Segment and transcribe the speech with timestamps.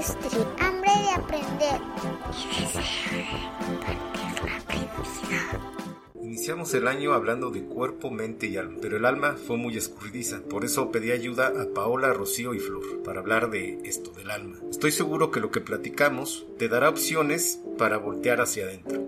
[0.00, 1.78] Hambre de aprender
[2.48, 2.82] y la.
[6.22, 10.40] Iniciamos el año hablando de cuerpo, mente y alma, pero el alma fue muy escurridiza,
[10.40, 14.56] por eso pedí ayuda a Paola, Rocío y Flor para hablar de esto del alma.
[14.70, 18.99] Estoy seguro que lo que platicamos te dará opciones para voltear hacia adentro.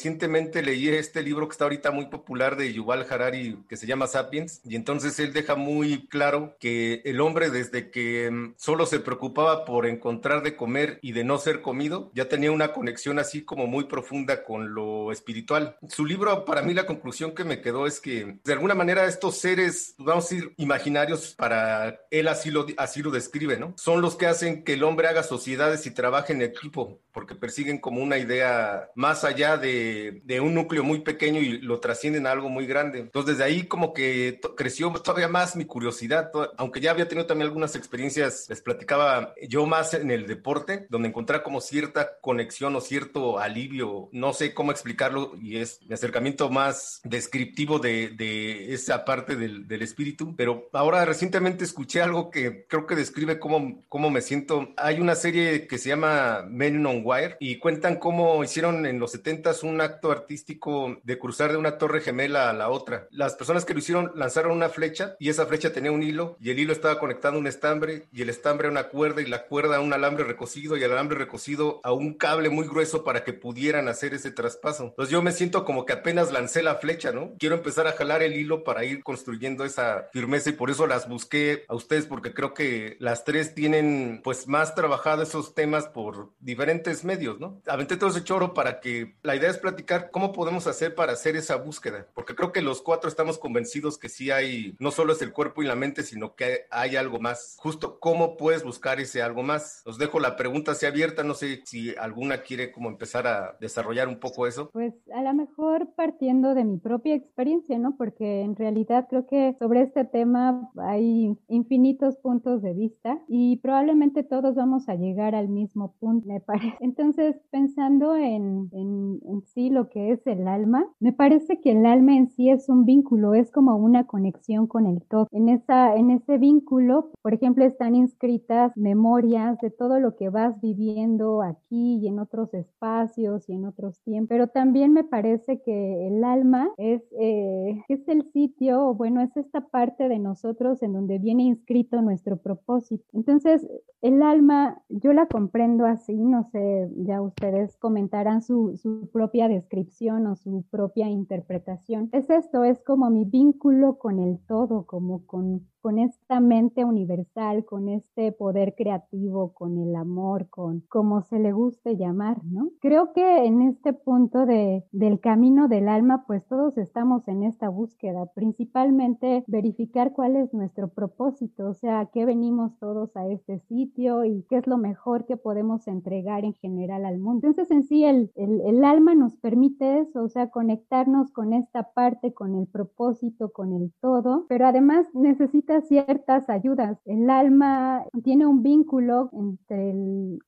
[0.00, 4.06] Recientemente leí este libro que está ahorita muy popular de Yuval Harari que se llama
[4.06, 9.00] Sapiens y entonces él deja muy claro que el hombre desde que mm, solo se
[9.00, 13.42] preocupaba por encontrar de comer y de no ser comido ya tenía una conexión así
[13.42, 15.76] como muy profunda con lo espiritual.
[15.86, 19.36] Su libro para mí la conclusión que me quedó es que de alguna manera estos
[19.36, 23.74] seres, vamos a decir, imaginarios para él así lo, así lo describe, ¿no?
[23.76, 27.78] Son los que hacen que el hombre haga sociedades y trabaje en equipo porque persiguen
[27.78, 32.32] como una idea más allá de, de, un núcleo muy pequeño y lo trascienden a
[32.32, 33.00] algo muy grande.
[33.00, 37.48] Entonces desde ahí como que creció todavía más mi curiosidad, aunque ya había tenido también
[37.48, 42.80] algunas experiencias, les platicaba yo más en el deporte, donde encontré como cierta conexión o
[42.80, 49.04] cierto alivio, no sé cómo explicarlo y es mi acercamiento más descriptivo de, de esa
[49.04, 54.10] parte del, del, espíritu, pero ahora recientemente escuché algo que creo que describe cómo, cómo
[54.10, 54.72] me siento.
[54.76, 59.14] Hay una serie que se llama Men on Wire y cuentan cómo hicieron en los
[59.14, 63.08] 70s un acto artístico de cruzar de una torre gemela a la otra.
[63.10, 66.50] Las personas que lo hicieron lanzaron una flecha y esa flecha tenía un hilo y
[66.50, 69.46] el hilo estaba conectado a un estambre y el estambre a una cuerda y la
[69.46, 73.24] cuerda a un alambre recocido y el alambre recocido a un cable muy grueso para
[73.24, 74.84] que pudieran hacer ese traspaso.
[74.84, 77.32] Entonces yo me siento como que apenas lancé la flecha, ¿no?
[77.38, 81.08] Quiero empezar a jalar el hilo para ir construyendo esa firmeza y por eso las
[81.08, 86.30] busqué a ustedes porque creo que las tres tienen pues más trabajado esos temas por
[86.40, 87.60] diferentes medios, ¿no?
[87.66, 91.36] Aventé todo ese choro para que la idea es platicar cómo podemos hacer para hacer
[91.36, 95.22] esa búsqueda, porque creo que los cuatro estamos convencidos que sí hay, no solo es
[95.22, 97.56] el cuerpo y la mente, sino que hay algo más.
[97.58, 99.82] Justo, ¿cómo puedes buscar ese algo más?
[99.86, 104.08] Os dejo la pregunta así abierta, no sé si alguna quiere como empezar a desarrollar
[104.08, 104.70] un poco eso.
[104.72, 107.96] Pues a lo mejor partiendo de mi propia experiencia, ¿no?
[107.96, 114.22] Porque en realidad creo que sobre este tema hay infinitos puntos de vista y probablemente
[114.22, 116.79] todos vamos a llegar al mismo punto, me parece.
[116.80, 121.84] Entonces, pensando en, en, en, sí lo que es el alma, me parece que el
[121.84, 125.28] alma en sí es un vínculo, es como una conexión con el todo.
[125.30, 130.60] En, esa, en ese vínculo, por ejemplo, están inscritas memorias de todo lo que vas
[130.60, 136.08] viviendo aquí y en otros espacios y en otros tiempos, pero también me parece que
[136.08, 141.18] el alma es, eh, es el sitio, bueno, es esta parte de nosotros en donde
[141.18, 143.04] viene inscrito nuestro propósito.
[143.12, 143.66] Entonces,
[144.02, 150.26] el alma, yo la comprendo así, no sé, ya ustedes comentarán su, su, propia descripción
[150.26, 152.08] o su propia interpretación.
[152.12, 157.64] Es esto, es como mi vínculo con el todo, como con, con esta mente universal,
[157.64, 162.70] con este poder creativo, con el amor, con como se le guste llamar, ¿no?
[162.80, 167.68] Creo que en este punto de, del camino del alma, pues todos estamos en esta
[167.68, 174.24] búsqueda, principalmente verificar cuál es nuestro propósito, o sea, qué venimos todos a este sitio
[174.24, 177.46] y qué es lo mejor que podemos entregar en general al mundo.
[177.46, 182.32] Entonces, en sí, el, el, alma nos permite eso, o sea, conectarnos con esta parte,
[182.32, 186.98] con el propósito, con el todo, pero además necesita ciertas ayudas.
[187.04, 189.94] El alma tiene un vínculo entre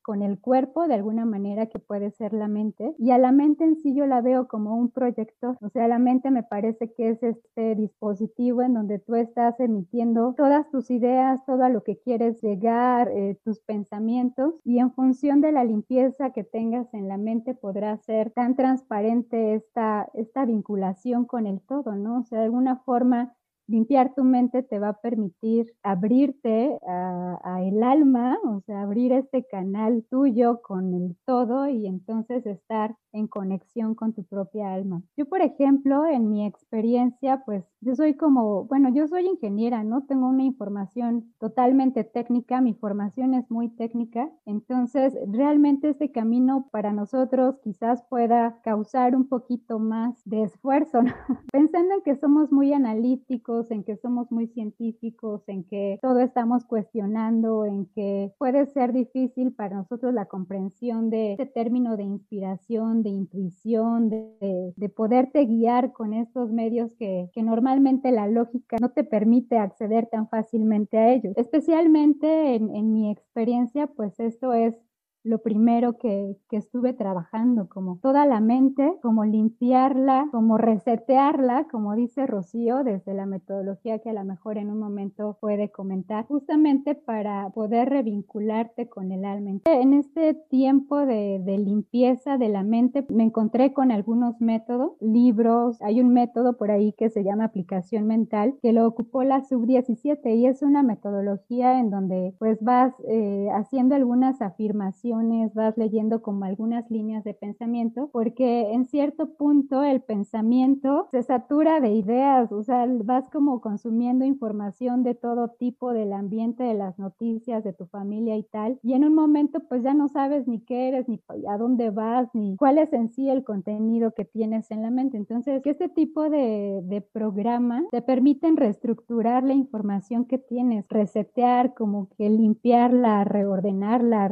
[0.01, 3.63] con el cuerpo, de alguna manera, que puede ser la mente, y a la mente
[3.63, 7.09] en sí yo la veo como un proyector, o sea, la mente me parece que
[7.09, 11.97] es este dispositivo en donde tú estás emitiendo todas tus ideas, todo a lo que
[11.97, 16.02] quieres llegar, eh, tus pensamientos, y en función de la limpieza,
[16.33, 21.95] que tengas en la mente podrá ser tan transparente esta, esta vinculación con el todo,
[21.95, 22.19] ¿no?
[22.19, 23.35] O sea, de alguna forma
[23.73, 29.45] limpiar tu mente te va a permitir abrirte a, el alma, o sea, abrir este
[29.45, 35.01] canal tuyo con el todo y entonces estar en conexión con tu propia alma.
[35.17, 40.05] Yo, por ejemplo, en mi experiencia, pues yo soy como, bueno, yo soy ingeniera, ¿no?
[40.05, 46.91] Tengo una información totalmente técnica, mi formación es muy técnica, entonces realmente este camino para
[46.91, 51.01] nosotros quizás pueda causar un poquito más de esfuerzo,
[51.51, 56.65] pensando en que somos muy analíticos, en que somos muy científicos, en que todo estamos
[56.65, 63.03] cuestionando, en que puede ser difícil para nosotros la comprensión de este término de inspiración,
[63.03, 68.91] de intuición, de, de poderte guiar con estos medios que, que, normalmente la lógica no
[68.91, 71.33] te permite acceder tan fácilmente a ellos.
[71.37, 74.75] Especialmente en, en mi experiencia, pues esto es
[75.23, 81.95] lo primero que, que estuve trabajando, como toda la mente, como limpiarla, como resetearla, como
[81.95, 86.95] dice Rocío, desde la metodología que a lo mejor en un momento puede comentar, justamente
[86.95, 89.43] para poder revincularte con el alma.
[89.65, 95.81] En este tiempo de, de limpieza de la mente me encontré con algunos métodos, libros,
[95.81, 100.35] hay un método por ahí que se llama aplicación mental, que lo ocupó la sub-17
[100.35, 105.12] y es una metodología en donde pues vas eh, haciendo algunas afirmaciones,
[105.53, 111.79] vas leyendo como algunas líneas de pensamiento, porque en cierto punto el pensamiento se satura
[111.79, 116.97] de ideas, o sea, vas como consumiendo información de todo tipo del ambiente, de las
[116.97, 120.59] noticias, de tu familia y tal, y en un momento pues ya no sabes ni
[120.59, 124.69] qué eres, ni a dónde vas, ni cuál es en sí el contenido que tienes
[124.71, 125.17] en la mente.
[125.17, 131.73] Entonces, que este tipo de, de programa te permiten reestructurar la información que tienes, resetear,
[131.73, 134.27] como que limpiarla, reordenarla,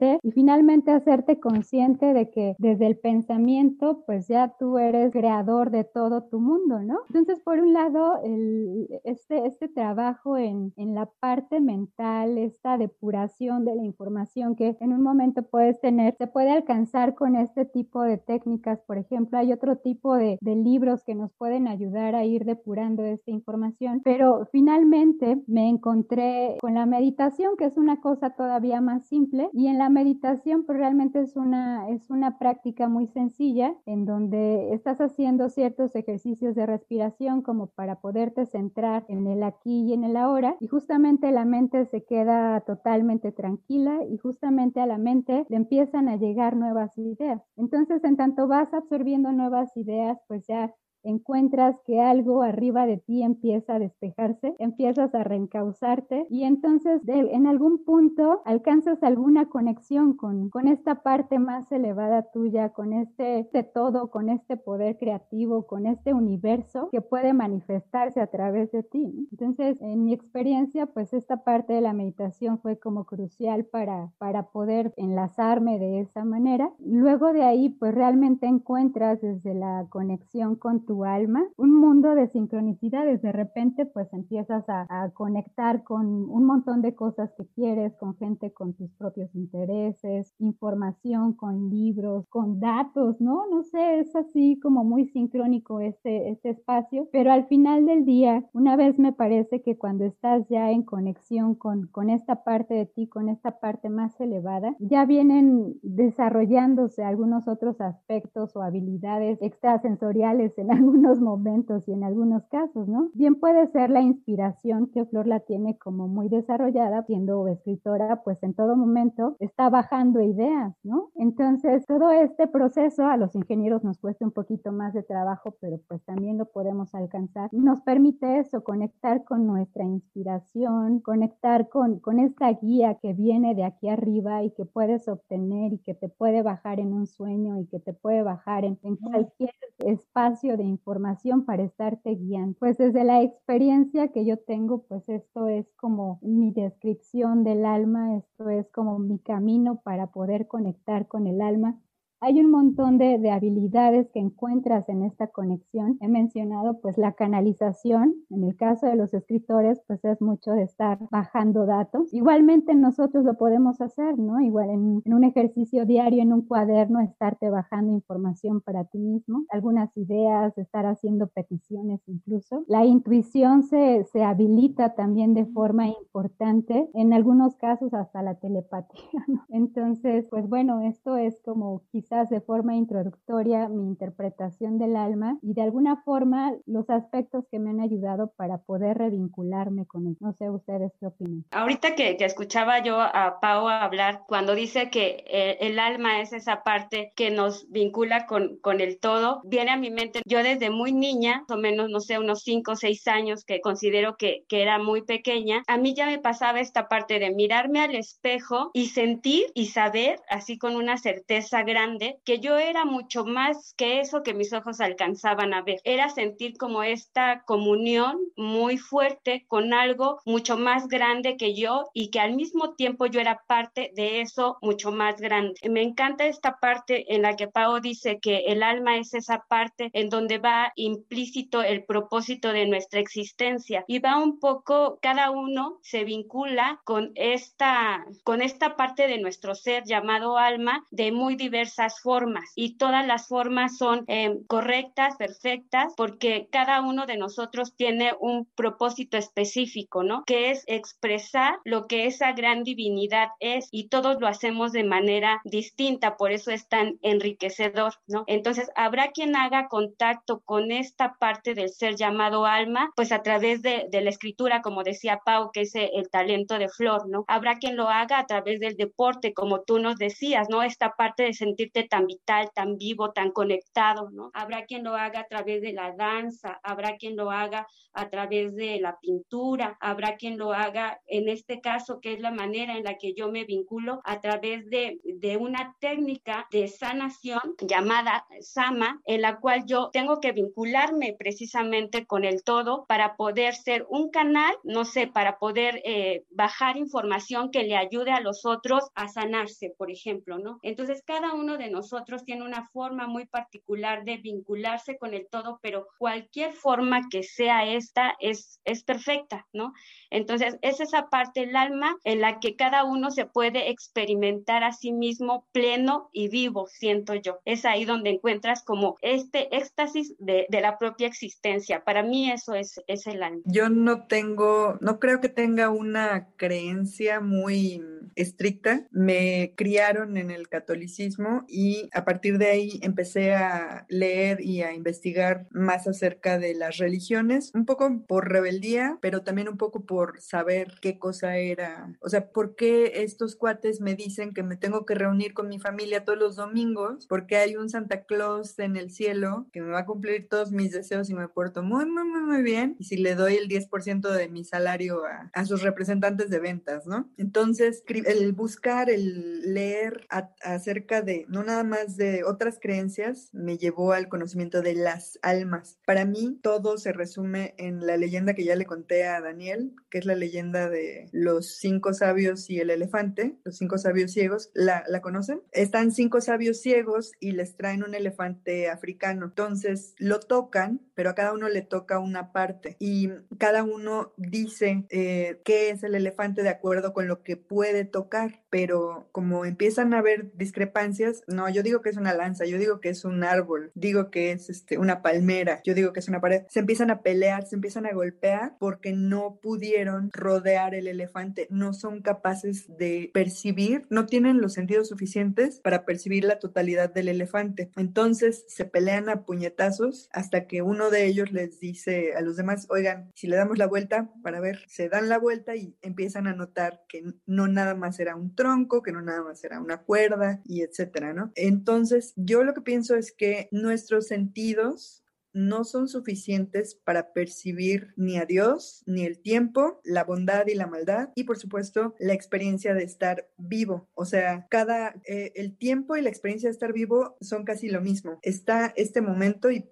[0.00, 5.70] redirigirte y finalmente hacerte consciente de que desde el pensamiento, pues ya tú eres creador
[5.70, 7.00] de todo tu mundo, ¿no?
[7.08, 13.64] Entonces, por un lado, el, este, este trabajo en, en la parte mental, esta depuración
[13.64, 18.02] de la información que en un momento puedes tener, se puede alcanzar con este tipo
[18.02, 18.80] de técnicas.
[18.86, 23.04] Por ejemplo, hay otro tipo de, de libros que nos pueden ayudar a ir depurando
[23.04, 29.06] esta información, pero finalmente me encontré con la meditación, que es una cosa todavía más
[29.06, 34.06] simple, y en la meditación pues realmente es una, es una práctica muy sencilla en
[34.06, 39.92] donde estás haciendo ciertos ejercicios de respiración como para poderte centrar en el aquí y
[39.92, 44.98] en el ahora, y justamente la mente se queda totalmente tranquila y justamente a la
[44.98, 47.42] mente le empiezan a llegar nuevas ideas.
[47.56, 53.22] Entonces, en tanto vas absorbiendo nuevas ideas, pues ya encuentras que algo arriba de ti
[53.22, 60.50] empieza a despejarse, empiezas a reencauzarte y entonces en algún punto alcanzas alguna conexión con,
[60.50, 65.86] con esta parte más elevada tuya, con este, este todo, con este poder creativo, con
[65.86, 69.28] este universo que puede manifestarse a través de ti.
[69.30, 74.50] Entonces, en mi experiencia, pues esta parte de la meditación fue como crucial para, para
[74.50, 76.72] poder enlazarme de esa manera.
[76.78, 82.26] Luego de ahí, pues realmente encuentras desde la conexión con tu alma, un mundo de
[82.26, 83.22] sincronicidades.
[83.22, 88.52] De repente, pues empiezas a, conectar con un montón de cosas que quieres, con gente
[88.52, 93.46] con tus propios intereses, información, con libros, con datos, ¿no?
[93.48, 98.44] No sé, es así como muy sincrónico este, este espacio, pero al final del día,
[98.52, 102.86] una vez me parece que cuando estás ya en conexión con, con esta parte de
[102.86, 110.56] ti, con esta parte más elevada, ya vienen desarrollándose algunos otros aspectos o habilidades extrasensoriales
[110.58, 113.10] en algunos momentos y en algunos casos, ¿no?
[113.14, 118.42] Bien puede ser la inspiración que Flor la tiene como muy desarrollada, siendo escritora, pues
[118.42, 121.10] en todo momento está bajando ideas, ¿no?
[121.16, 125.78] Entonces, todo este proceso a los ingenieros nos cuesta un poquito más de trabajo, pero
[125.86, 127.50] pues también lo podemos alcanzar.
[127.52, 133.64] Nos permite eso, conectar con nuestra inspiración, conectar con, con esta guía que viene de
[133.64, 137.66] aquí arriba y que puedes obtener y que te puede bajar en un sueño y
[137.66, 142.56] que te puede bajar en, en cualquier espacio de información para estarte guiando.
[142.58, 148.16] Pues desde la experiencia que yo tengo, pues esto es como mi descripción del alma,
[148.16, 151.78] esto es como mi camino para poder conectar con el alma
[152.20, 155.96] hay un montón de, de, habilidades que encuentras en esta conexión.
[156.00, 158.14] He mencionado pues la canalización.
[158.30, 162.12] En el caso de los escritores pues es mucho de estar bajando datos.
[162.12, 164.40] Igualmente nosotros lo podemos hacer, ¿no?
[164.40, 169.44] Igual en, en un ejercicio diario, en un cuaderno, estarte bajando información para ti mismo,
[169.50, 172.64] algunas ideas, estar haciendo peticiones incluso.
[172.66, 179.24] La intuición se, se habilita también de forma importante, en algunos casos hasta la telepatía,
[179.26, 179.44] ¿no?
[179.48, 185.62] Entonces, pues bueno, esto es como de forma introductoria mi interpretación del alma y de
[185.62, 190.16] alguna forma los aspectos que me han ayudado para poder revincularme con él.
[190.18, 191.44] No sé ustedes qué opinan.
[191.52, 196.32] Ahorita que, que escuchaba yo a Pau hablar, cuando dice que eh, el alma es
[196.32, 200.68] esa parte que nos vincula con, con el todo, viene a mi mente, yo desde
[200.68, 204.62] muy niña, o menos, no sé, unos 5 o 6 años que considero que, que
[204.62, 208.86] era muy pequeña, a mí ya me pasaba esta parte de mirarme al espejo y
[208.86, 214.22] sentir y saber, así con una certeza grande, que yo era mucho más que eso
[214.22, 215.80] que mis ojos alcanzaban a ver.
[215.84, 222.10] Era sentir como esta comunión muy fuerte con algo mucho más grande que yo y
[222.10, 225.54] que al mismo tiempo yo era parte de eso mucho más grande.
[225.68, 229.90] Me encanta esta parte en la que Pao dice que el alma es esa parte
[229.92, 235.78] en donde va implícito el propósito de nuestra existencia y va un poco, cada uno
[235.82, 241.89] se vincula con esta, con esta parte de nuestro ser llamado alma de muy diversas
[241.98, 248.12] formas y todas las formas son eh, correctas, perfectas, porque cada uno de nosotros tiene
[248.20, 250.24] un propósito específico, ¿no?
[250.24, 255.40] Que es expresar lo que esa gran divinidad es y todos lo hacemos de manera
[255.44, 258.24] distinta, por eso es tan enriquecedor, ¿no?
[258.26, 263.62] Entonces, habrá quien haga contacto con esta parte del ser llamado alma, pues a través
[263.62, 267.24] de, de la escritura, como decía Pau, que es el talento de Flor, ¿no?
[267.26, 270.62] Habrá quien lo haga a través del deporte, como tú nos decías, ¿no?
[270.62, 274.30] Esta parte de sentirte tan vital, tan vivo, tan conectado, ¿no?
[274.34, 278.54] Habrá quien lo haga a través de la danza, habrá quien lo haga a través
[278.54, 282.84] de la pintura, habrá quien lo haga, en este caso, que es la manera en
[282.84, 289.00] la que yo me vinculo, a través de, de una técnica de sanación llamada Sama,
[289.06, 294.10] en la cual yo tengo que vincularme precisamente con el todo para poder ser un
[294.10, 299.08] canal, no sé, para poder eh, bajar información que le ayude a los otros a
[299.08, 300.58] sanarse, por ejemplo, ¿no?
[300.62, 305.58] Entonces, cada uno de nosotros tiene una forma muy particular de vincularse con el todo,
[305.62, 309.72] pero cualquier forma que sea esta es, es perfecta, ¿no?
[310.10, 314.72] Entonces, es esa parte del alma en la que cada uno se puede experimentar a
[314.72, 317.38] sí mismo pleno y vivo, siento yo.
[317.44, 321.84] Es ahí donde encuentras como este éxtasis de, de la propia existencia.
[321.84, 323.42] Para mí eso es, es el alma.
[323.44, 327.82] Yo no tengo, no creo que tenga una creencia muy
[328.16, 328.86] estricta.
[328.90, 334.72] Me criaron en el catolicismo y a partir de ahí empecé a leer y a
[334.72, 340.20] investigar más acerca de las religiones, un poco por rebeldía, pero también un poco por
[340.20, 344.86] saber qué cosa era, o sea, por qué estos cuates me dicen que me tengo
[344.86, 348.90] que reunir con mi familia todos los domingos, porque hay un Santa Claus en el
[348.90, 352.22] cielo que me va a cumplir todos mis deseos y me porto muy, muy, muy,
[352.22, 356.30] muy bien, y si le doy el 10% de mi salario a, a sus representantes
[356.30, 357.10] de ventas, ¿no?
[357.16, 360.06] Entonces, el buscar, el leer
[360.42, 365.78] acerca de, no nada más de otras creencias, me llevó al conocimiento de las almas.
[365.86, 369.98] Para mí, todo se resume en la leyenda que ya le conté a Daniel, que
[369.98, 374.50] es la leyenda de los cinco sabios y el elefante, los cinco sabios ciegos.
[374.54, 375.42] ¿La, la conocen?
[375.52, 379.26] Están cinco sabios ciegos y les traen un elefante africano.
[379.26, 384.84] Entonces, lo tocan, pero a cada uno le toca una parte y cada uno dice
[384.90, 389.94] eh, qué es el elefante de acuerdo con lo que puede tocar, pero como empiezan
[389.94, 393.24] a haber discrepancias, no, yo digo que es una lanza, yo digo que es un
[393.24, 396.90] árbol, digo que es este, una palmera, yo digo que es una pared, se empiezan
[396.90, 402.66] a pelear, se empiezan a golpear porque no pudieron rodear el elefante, no son capaces
[402.76, 407.70] de percibir, no tienen los sentidos suficientes para percibir la totalidad del elefante.
[407.78, 412.66] Entonces se pelean a puñetazos hasta que uno de ellos les dice a los demás,
[412.70, 416.34] oigan, si le damos la vuelta para ver, se dan la vuelta y empiezan a
[416.34, 420.40] notar que no nada más era un tronco, que no nada más era una cuerda
[420.44, 421.32] y etcétera, ¿no?
[421.34, 425.00] Entonces, yo lo que pienso es que nuestros sentidos
[425.32, 430.66] no son suficientes para percibir ni a Dios, ni el tiempo, la bondad y la
[430.66, 433.88] maldad, y por supuesto la experiencia de estar vivo.
[433.94, 437.80] O sea, cada, eh, el tiempo y la experiencia de estar vivo son casi lo
[437.80, 438.18] mismo.
[438.22, 439.68] Está este momento y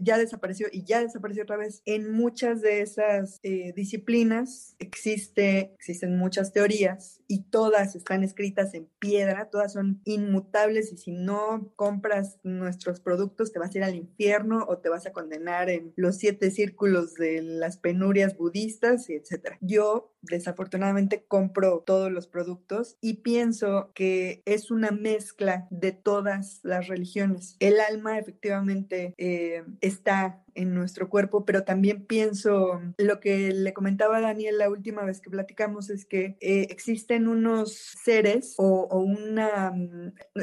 [0.00, 1.82] ya desapareció y ya desapareció otra vez.
[1.84, 8.88] En muchas de esas eh, disciplinas existe, existen muchas teorías y todas están escritas en
[8.98, 13.94] piedra, todas son inmutables y si no compras nuestros productos te vas a ir al
[13.94, 19.58] infierno o te vas a condenar en los siete círculos de las penurias budistas etcétera.
[19.60, 26.88] Yo desafortunadamente compro todos los productos y pienso que es una mezcla de todas las
[26.88, 27.56] religiones.
[27.60, 34.18] El alma efectivamente eh, está en nuestro cuerpo, pero también pienso, lo que le comentaba
[34.18, 39.72] a Daniel la última vez que platicamos es que eh, existen unos seres o, una,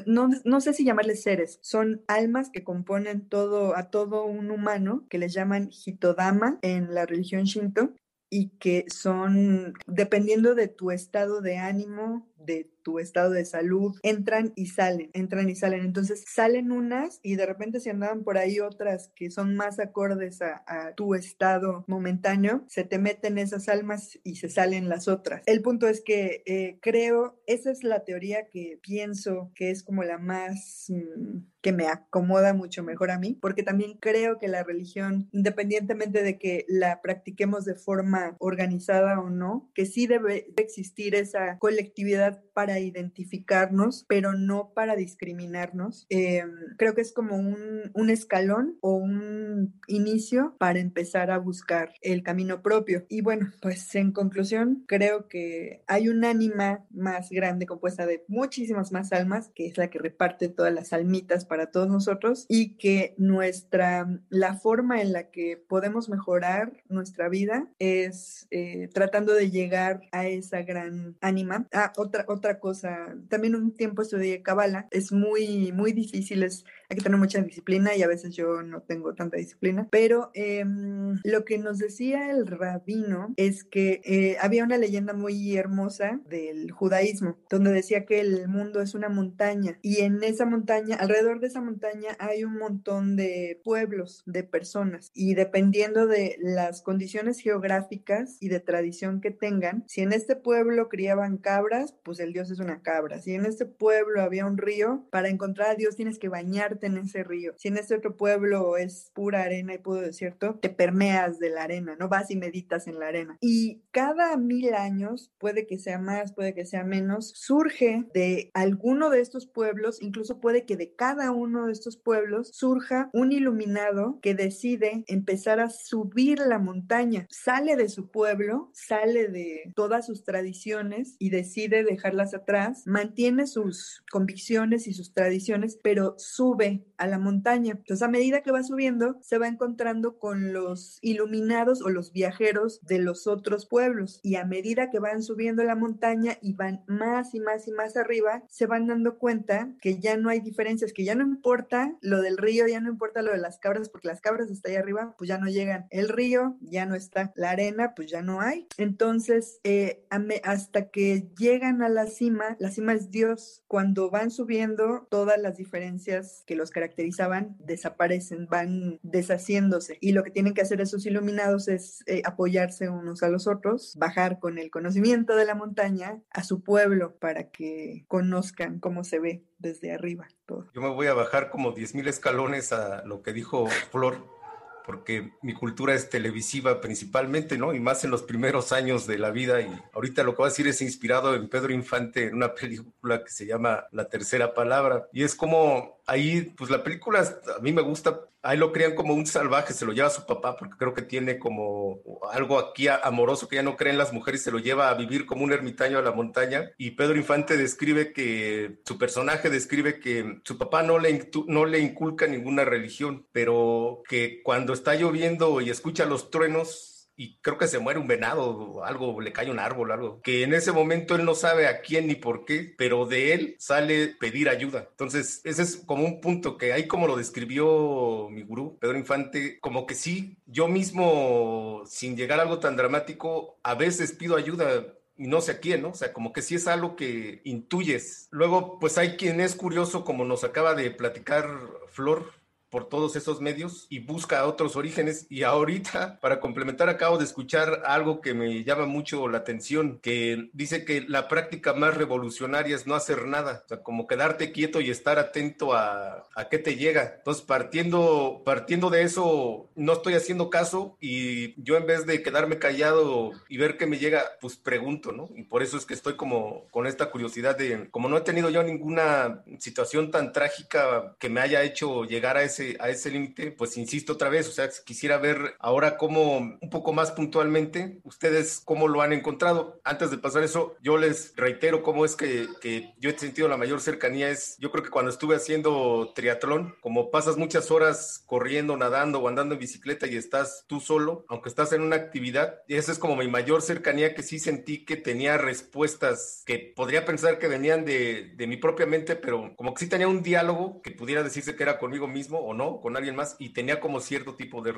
[0.06, 5.06] no, no, sé si llamarles seres, son almas que componen todo, a todo un humano,
[5.10, 7.94] que les llaman hitodama en la religión shinto,
[8.32, 14.54] y que son, dependiendo de tu estado de ánimo, de tu estado de salud, entran
[14.56, 15.82] y salen, entran y salen.
[15.82, 20.42] Entonces salen unas y de repente si andaban por ahí otras que son más acordes
[20.42, 20.62] a,
[20.96, 25.42] tu estado momentáneo, se te meten esas almas y se salen las otras.
[25.46, 30.04] El punto es que eh, creo, esa es la teoría que pienso que es como
[30.04, 30.88] la más...
[30.90, 36.24] Mm, que me acomoda mucho mejor a mí, porque también creo que la religión, independientemente
[36.24, 42.31] de que la practiquemos de forma organizada o no, que sí debe existir esa colectividad
[42.54, 46.06] para identificarnos, pero no para discriminarnos.
[46.10, 46.44] Eh,
[46.78, 52.24] creo que es como un, un escalón o un inicio para empezar a buscar el
[52.24, 53.06] camino propio.
[53.10, 58.92] Y bueno, pues en conclusión, creo que hay un ánima más grande compuesta de muchísimas
[58.92, 63.16] más almas, que es la que reparte todas las almitas para todos nosotros y que
[63.18, 70.02] nuestra, la forma en la que podemos mejorar nuestra vida es eh, tratando de llegar
[70.12, 71.68] a esa gran ánima.
[71.74, 76.98] Ah, otra, otra cosa, también un tiempo estudié Kabbalah, es muy, muy difícil, es hay
[76.98, 81.46] que tener mucha disciplina y a veces yo no tengo tanta disciplina, pero em, lo
[81.46, 87.38] que nos decía el rabino es que eh, había una leyenda muy hermosa del judaísmo,
[87.50, 91.62] donde decía que el mundo es una montaña y en esa montaña, alrededor de esa
[91.62, 98.50] montaña hay un montón de pueblos, de personas y dependiendo de las condiciones geográficas y
[98.50, 102.82] de tradición que tengan, si en este pueblo criaban cabras, pues el dios es una
[102.82, 106.81] cabra, si en este pueblo había un río, para encontrar a Dios tienes que bañarte
[106.88, 107.54] en ese río.
[107.58, 111.64] Si en este otro pueblo es pura arena y puro desierto, te permeas de la
[111.64, 113.38] arena, no vas y meditas en la arena.
[113.42, 119.10] Y cada mil años, puede que sea más, puede que sea menos, surge de alguno
[119.10, 124.20] de estos pueblos, incluso puede que de cada uno de estos pueblos surja un iluminado
[124.22, 127.28] que decide empezar a subir la montaña.
[127.30, 134.04] Sale de su pueblo, sale de todas sus tradiciones y decide dejarlas atrás, mantiene sus
[134.12, 137.74] convicciones y sus tradiciones, pero sube a la montaña.
[137.78, 142.80] Entonces, a medida que va subiendo, se va encontrando con los iluminados o los viajeros
[142.84, 144.20] de los otros pueblos.
[144.24, 147.98] Y a medida que van subiendo la montaña y van más y más y más
[147.98, 152.22] arriba, se van dando cuenta que ya no hay diferencias, que ya no importa lo
[152.22, 155.16] del río, ya no importa lo de las cabras, porque las cabras está ahí arriba,
[155.18, 155.88] pues ya no llegan.
[155.90, 158.68] El río ya no está, la arena, pues ya no hay.
[158.78, 160.06] Entonces, eh,
[160.44, 163.64] hasta que llegan a la cima, la cima es Dios.
[163.68, 169.98] Cuando van subiendo, todas las diferencias que los caracterizaban desaparecen, van deshaciéndose.
[170.02, 173.96] Y lo que tienen que hacer esos iluminados es eh, apoyarse unos a los otros,
[173.98, 179.20] bajar con el conocimiento de la montaña a su pueblo para que conozcan cómo se
[179.20, 180.70] ve desde arriba todo.
[180.74, 184.41] Yo me voy a bajar como 10.000 escalones a lo que dijo Flor
[184.86, 187.74] porque mi cultura es televisiva principalmente, ¿no?
[187.74, 189.62] Y más en los primeros años de la vida.
[189.62, 193.24] Y ahorita lo que voy a decir es inspirado en Pedro Infante, en una película
[193.24, 195.08] que se llama La Tercera Palabra.
[195.12, 199.14] Y es como ahí, pues la película a mí me gusta, ahí lo crean como
[199.14, 202.00] un salvaje, se lo lleva a su papá, porque creo que tiene como
[202.32, 205.44] algo aquí amoroso que ya no creen las mujeres, se lo lleva a vivir como
[205.44, 206.72] un ermitaño a la montaña.
[206.78, 211.80] Y Pedro Infante describe que, su personaje describe que su papá no le, no le
[211.80, 216.91] inculca ninguna religión, pero que cuando está lloviendo y escucha los truenos,
[217.22, 220.42] y creo que se muere un venado o algo, le cae un árbol, algo, que
[220.42, 224.08] en ese momento él no sabe a quién ni por qué, pero de él sale
[224.08, 224.88] pedir ayuda.
[224.90, 229.60] Entonces, ese es como un punto que ahí como lo describió mi gurú, Pedro Infante,
[229.60, 234.84] como que sí, yo mismo, sin llegar a algo tan dramático, a veces pido ayuda
[235.16, 235.90] y no sé a quién, ¿no?
[235.90, 238.30] O sea, como que sí es algo que intuyes.
[238.32, 241.46] Luego, pues hay quien es curioso, como nos acaba de platicar
[241.90, 242.32] Flor,
[242.72, 245.28] por todos esos medios y busca otros orígenes.
[245.30, 250.50] Y ahorita, para complementar, acabo de escuchar algo que me llama mucho la atención, que
[250.54, 254.82] dice que la práctica más revolucionaria es no hacer nada, o sea, como quedarte quieto
[254.82, 257.16] y estar atento a, a qué te llega.
[257.18, 262.58] Entonces, partiendo, partiendo de eso, no estoy haciendo caso y yo en vez de quedarme
[262.58, 265.30] callado y ver qué me llega, pues pregunto, ¿no?
[265.36, 268.50] Y por eso es que estoy como con esta curiosidad de, como no he tenido
[268.50, 273.52] yo ninguna situación tan trágica que me haya hecho llegar a ese a ese límite,
[273.52, 278.62] pues insisto otra vez, o sea, quisiera ver ahora cómo, un poco más puntualmente, ustedes
[278.64, 279.82] cómo lo han encontrado.
[279.84, 283.58] Antes de pasar eso, yo les reitero cómo es que, que yo he sentido la
[283.58, 288.78] mayor cercanía es, yo creo que cuando estuve haciendo triatlón, como pasas muchas horas corriendo,
[288.78, 292.92] nadando o andando en bicicleta y estás tú solo, aunque estás en una actividad, esa
[292.92, 297.48] es como mi mayor cercanía que sí sentí que tenía respuestas que podría pensar que
[297.48, 301.24] venían de, de mi propia mente, pero como que sí tenía un diálogo que pudiera
[301.24, 304.62] decirse que era conmigo mismo o no, con alguien más, y tenía como cierto tipo
[304.62, 304.74] de,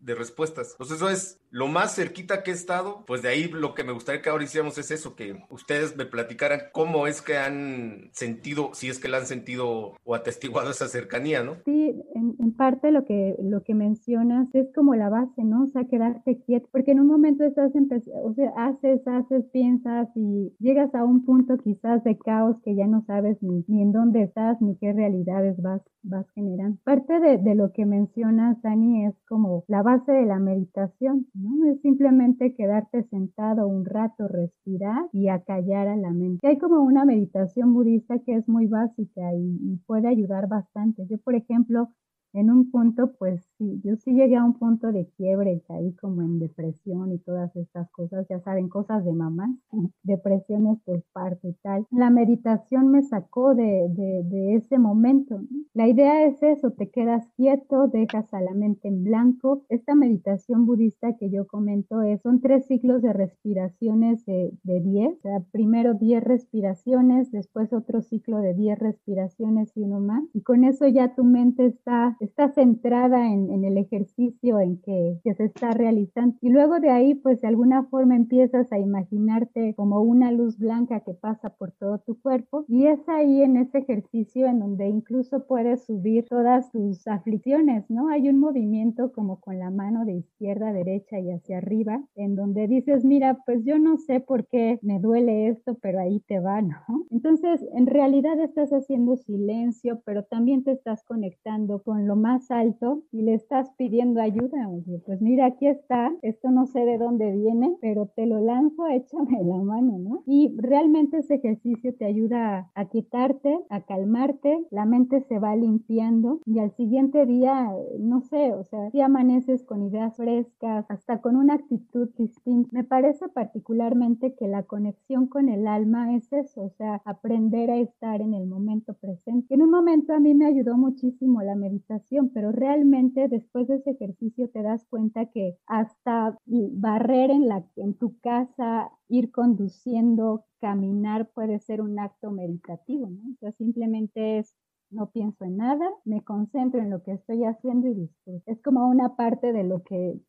[0.00, 0.72] de respuestas.
[0.72, 3.92] Entonces eso es lo más cerquita que he estado, pues de ahí lo que me
[3.92, 8.70] gustaría que ahora hiciéramos es eso, que ustedes me platicaran cómo es que han sentido,
[8.74, 11.56] si es que la han sentido o atestiguado esa cercanía, ¿no?
[11.64, 15.64] Sí, en, en parte lo que, lo que mencionas es como la base, ¿no?
[15.64, 20.52] O sea, quedarte quieto, porque en un momento estás, o sea, haces, haces, piensas y
[20.58, 24.22] llegas a un punto quizás de caos que ya no sabes ni, ni en dónde
[24.22, 26.78] estás ni qué realidades vas, vas generando.
[26.84, 31.70] Parte de, lo que mencionas, Dani, es como la base de la meditación, ¿no?
[31.70, 36.46] Es simplemente quedarte sentado un rato, respirar y acallar a la mente.
[36.46, 41.06] Hay como una meditación budista que es muy básica y puede ayudar bastante.
[41.08, 41.88] Yo, por ejemplo,
[42.32, 46.22] en un punto, pues sí, yo sí llegué a un punto de quiebre, caí como
[46.22, 49.54] en depresión y todas estas cosas, ya saben, cosas de mamá,
[50.02, 51.86] depresiones por parte y tal.
[51.90, 55.40] La meditación me sacó de, de, de ese momento.
[55.74, 59.64] La idea es eso, te quedas quieto, dejas a la mente en blanco.
[59.68, 65.20] Esta meditación budista que yo comento es, son tres ciclos de respiraciones de 10, o
[65.22, 70.24] sea, primero 10 respiraciones, después otro ciclo de 10 respiraciones y uno más.
[70.32, 75.18] Y con eso ya tu mente está está centrada en, en el ejercicio en que,
[75.22, 76.36] que, se está realizando.
[76.40, 81.00] Y luego de ahí, pues de alguna forma empiezas a imaginarte como una luz blanca
[81.00, 82.64] que pasa por todo tu cuerpo.
[82.68, 88.08] Y es ahí en ese ejercicio en donde incluso puedes subir todas tus aflicciones, ¿no?
[88.08, 92.66] Hay un movimiento como con la mano de izquierda derecha y hacia arriba, en donde
[92.68, 96.62] dices, mira, pues yo no sé por qué me duele esto, pero ahí te va,
[96.62, 96.76] ¿no?
[97.10, 103.02] Entonces, en realidad estás haciendo silencio, pero también te estás conectando con lo más alto
[103.12, 104.68] y le estás pidiendo ayuda.
[104.68, 108.86] Oye, pues mira, aquí está, esto no sé de dónde viene, pero te lo lanzo,
[108.90, 110.22] échame la mano, ¿no?
[110.26, 116.40] Y realmente ese ejercicio te ayuda a, quitarte, a calmarte, la mente se va limpiando
[116.46, 121.36] y al siguiente día, no sé, o sea, si amaneces con ideas frescas, hasta con
[121.36, 122.68] una actitud distinta.
[122.72, 127.76] Me parece particularmente que la conexión con el alma es eso, o sea, aprender a
[127.76, 129.54] estar en el momento presente.
[129.54, 133.90] En un momento a mí me ayudó muchísimo la meditación pero realmente después de ese
[133.90, 141.80] ejercicio te das cuenta que hasta barrer en, tu casa, ir conduciendo, caminar puede ser
[141.80, 143.36] un acto meditativo, ¿no?
[143.40, 144.54] O simplemente es
[144.92, 148.42] no pienso en nada, me concentro en lo que estoy haciendo y disfruto.
[148.46, 150.20] Es como una parte de lo que,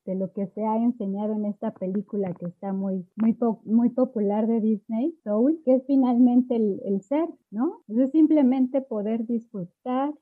[0.56, 5.84] se ha enseñado en esta película que está muy popular de Disney, Soul, que es
[5.86, 7.82] finalmente el, el ser, ¿no?
[7.88, 10.14] Es simplemente poder disfrutar,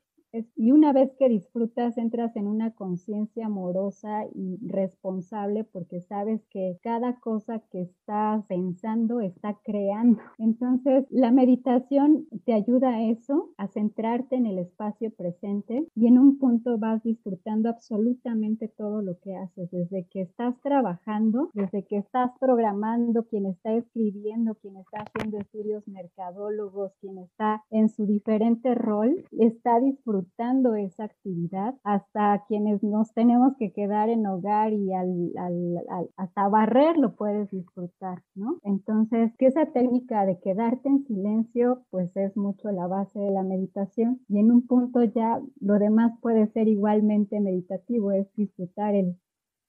[0.55, 6.77] y una vez que disfrutas, entras en una conciencia amorosa y responsable porque sabes que
[6.81, 10.21] cada cosa que estás pensando está creando.
[10.37, 16.17] Entonces, la meditación te ayuda a eso, a centrarte en el espacio presente y en
[16.17, 21.97] un punto vas disfrutando absolutamente todo lo que haces, desde que estás trabajando, desde que
[21.97, 28.75] estás programando, quien está escribiendo, quien está haciendo estudios mercadólogos, quien está en su diferente
[28.75, 34.93] rol, está disfrutando disfrutando esa actividad, hasta quienes nos tenemos que quedar en hogar y
[34.93, 38.59] al, al, al, hasta barrer lo puedes disfrutar, ¿no?
[38.63, 43.43] Entonces, que esa técnica de quedarte en silencio, pues es mucho la base de la
[43.43, 49.15] meditación y en un punto ya lo demás puede ser igualmente meditativo, es disfrutar el,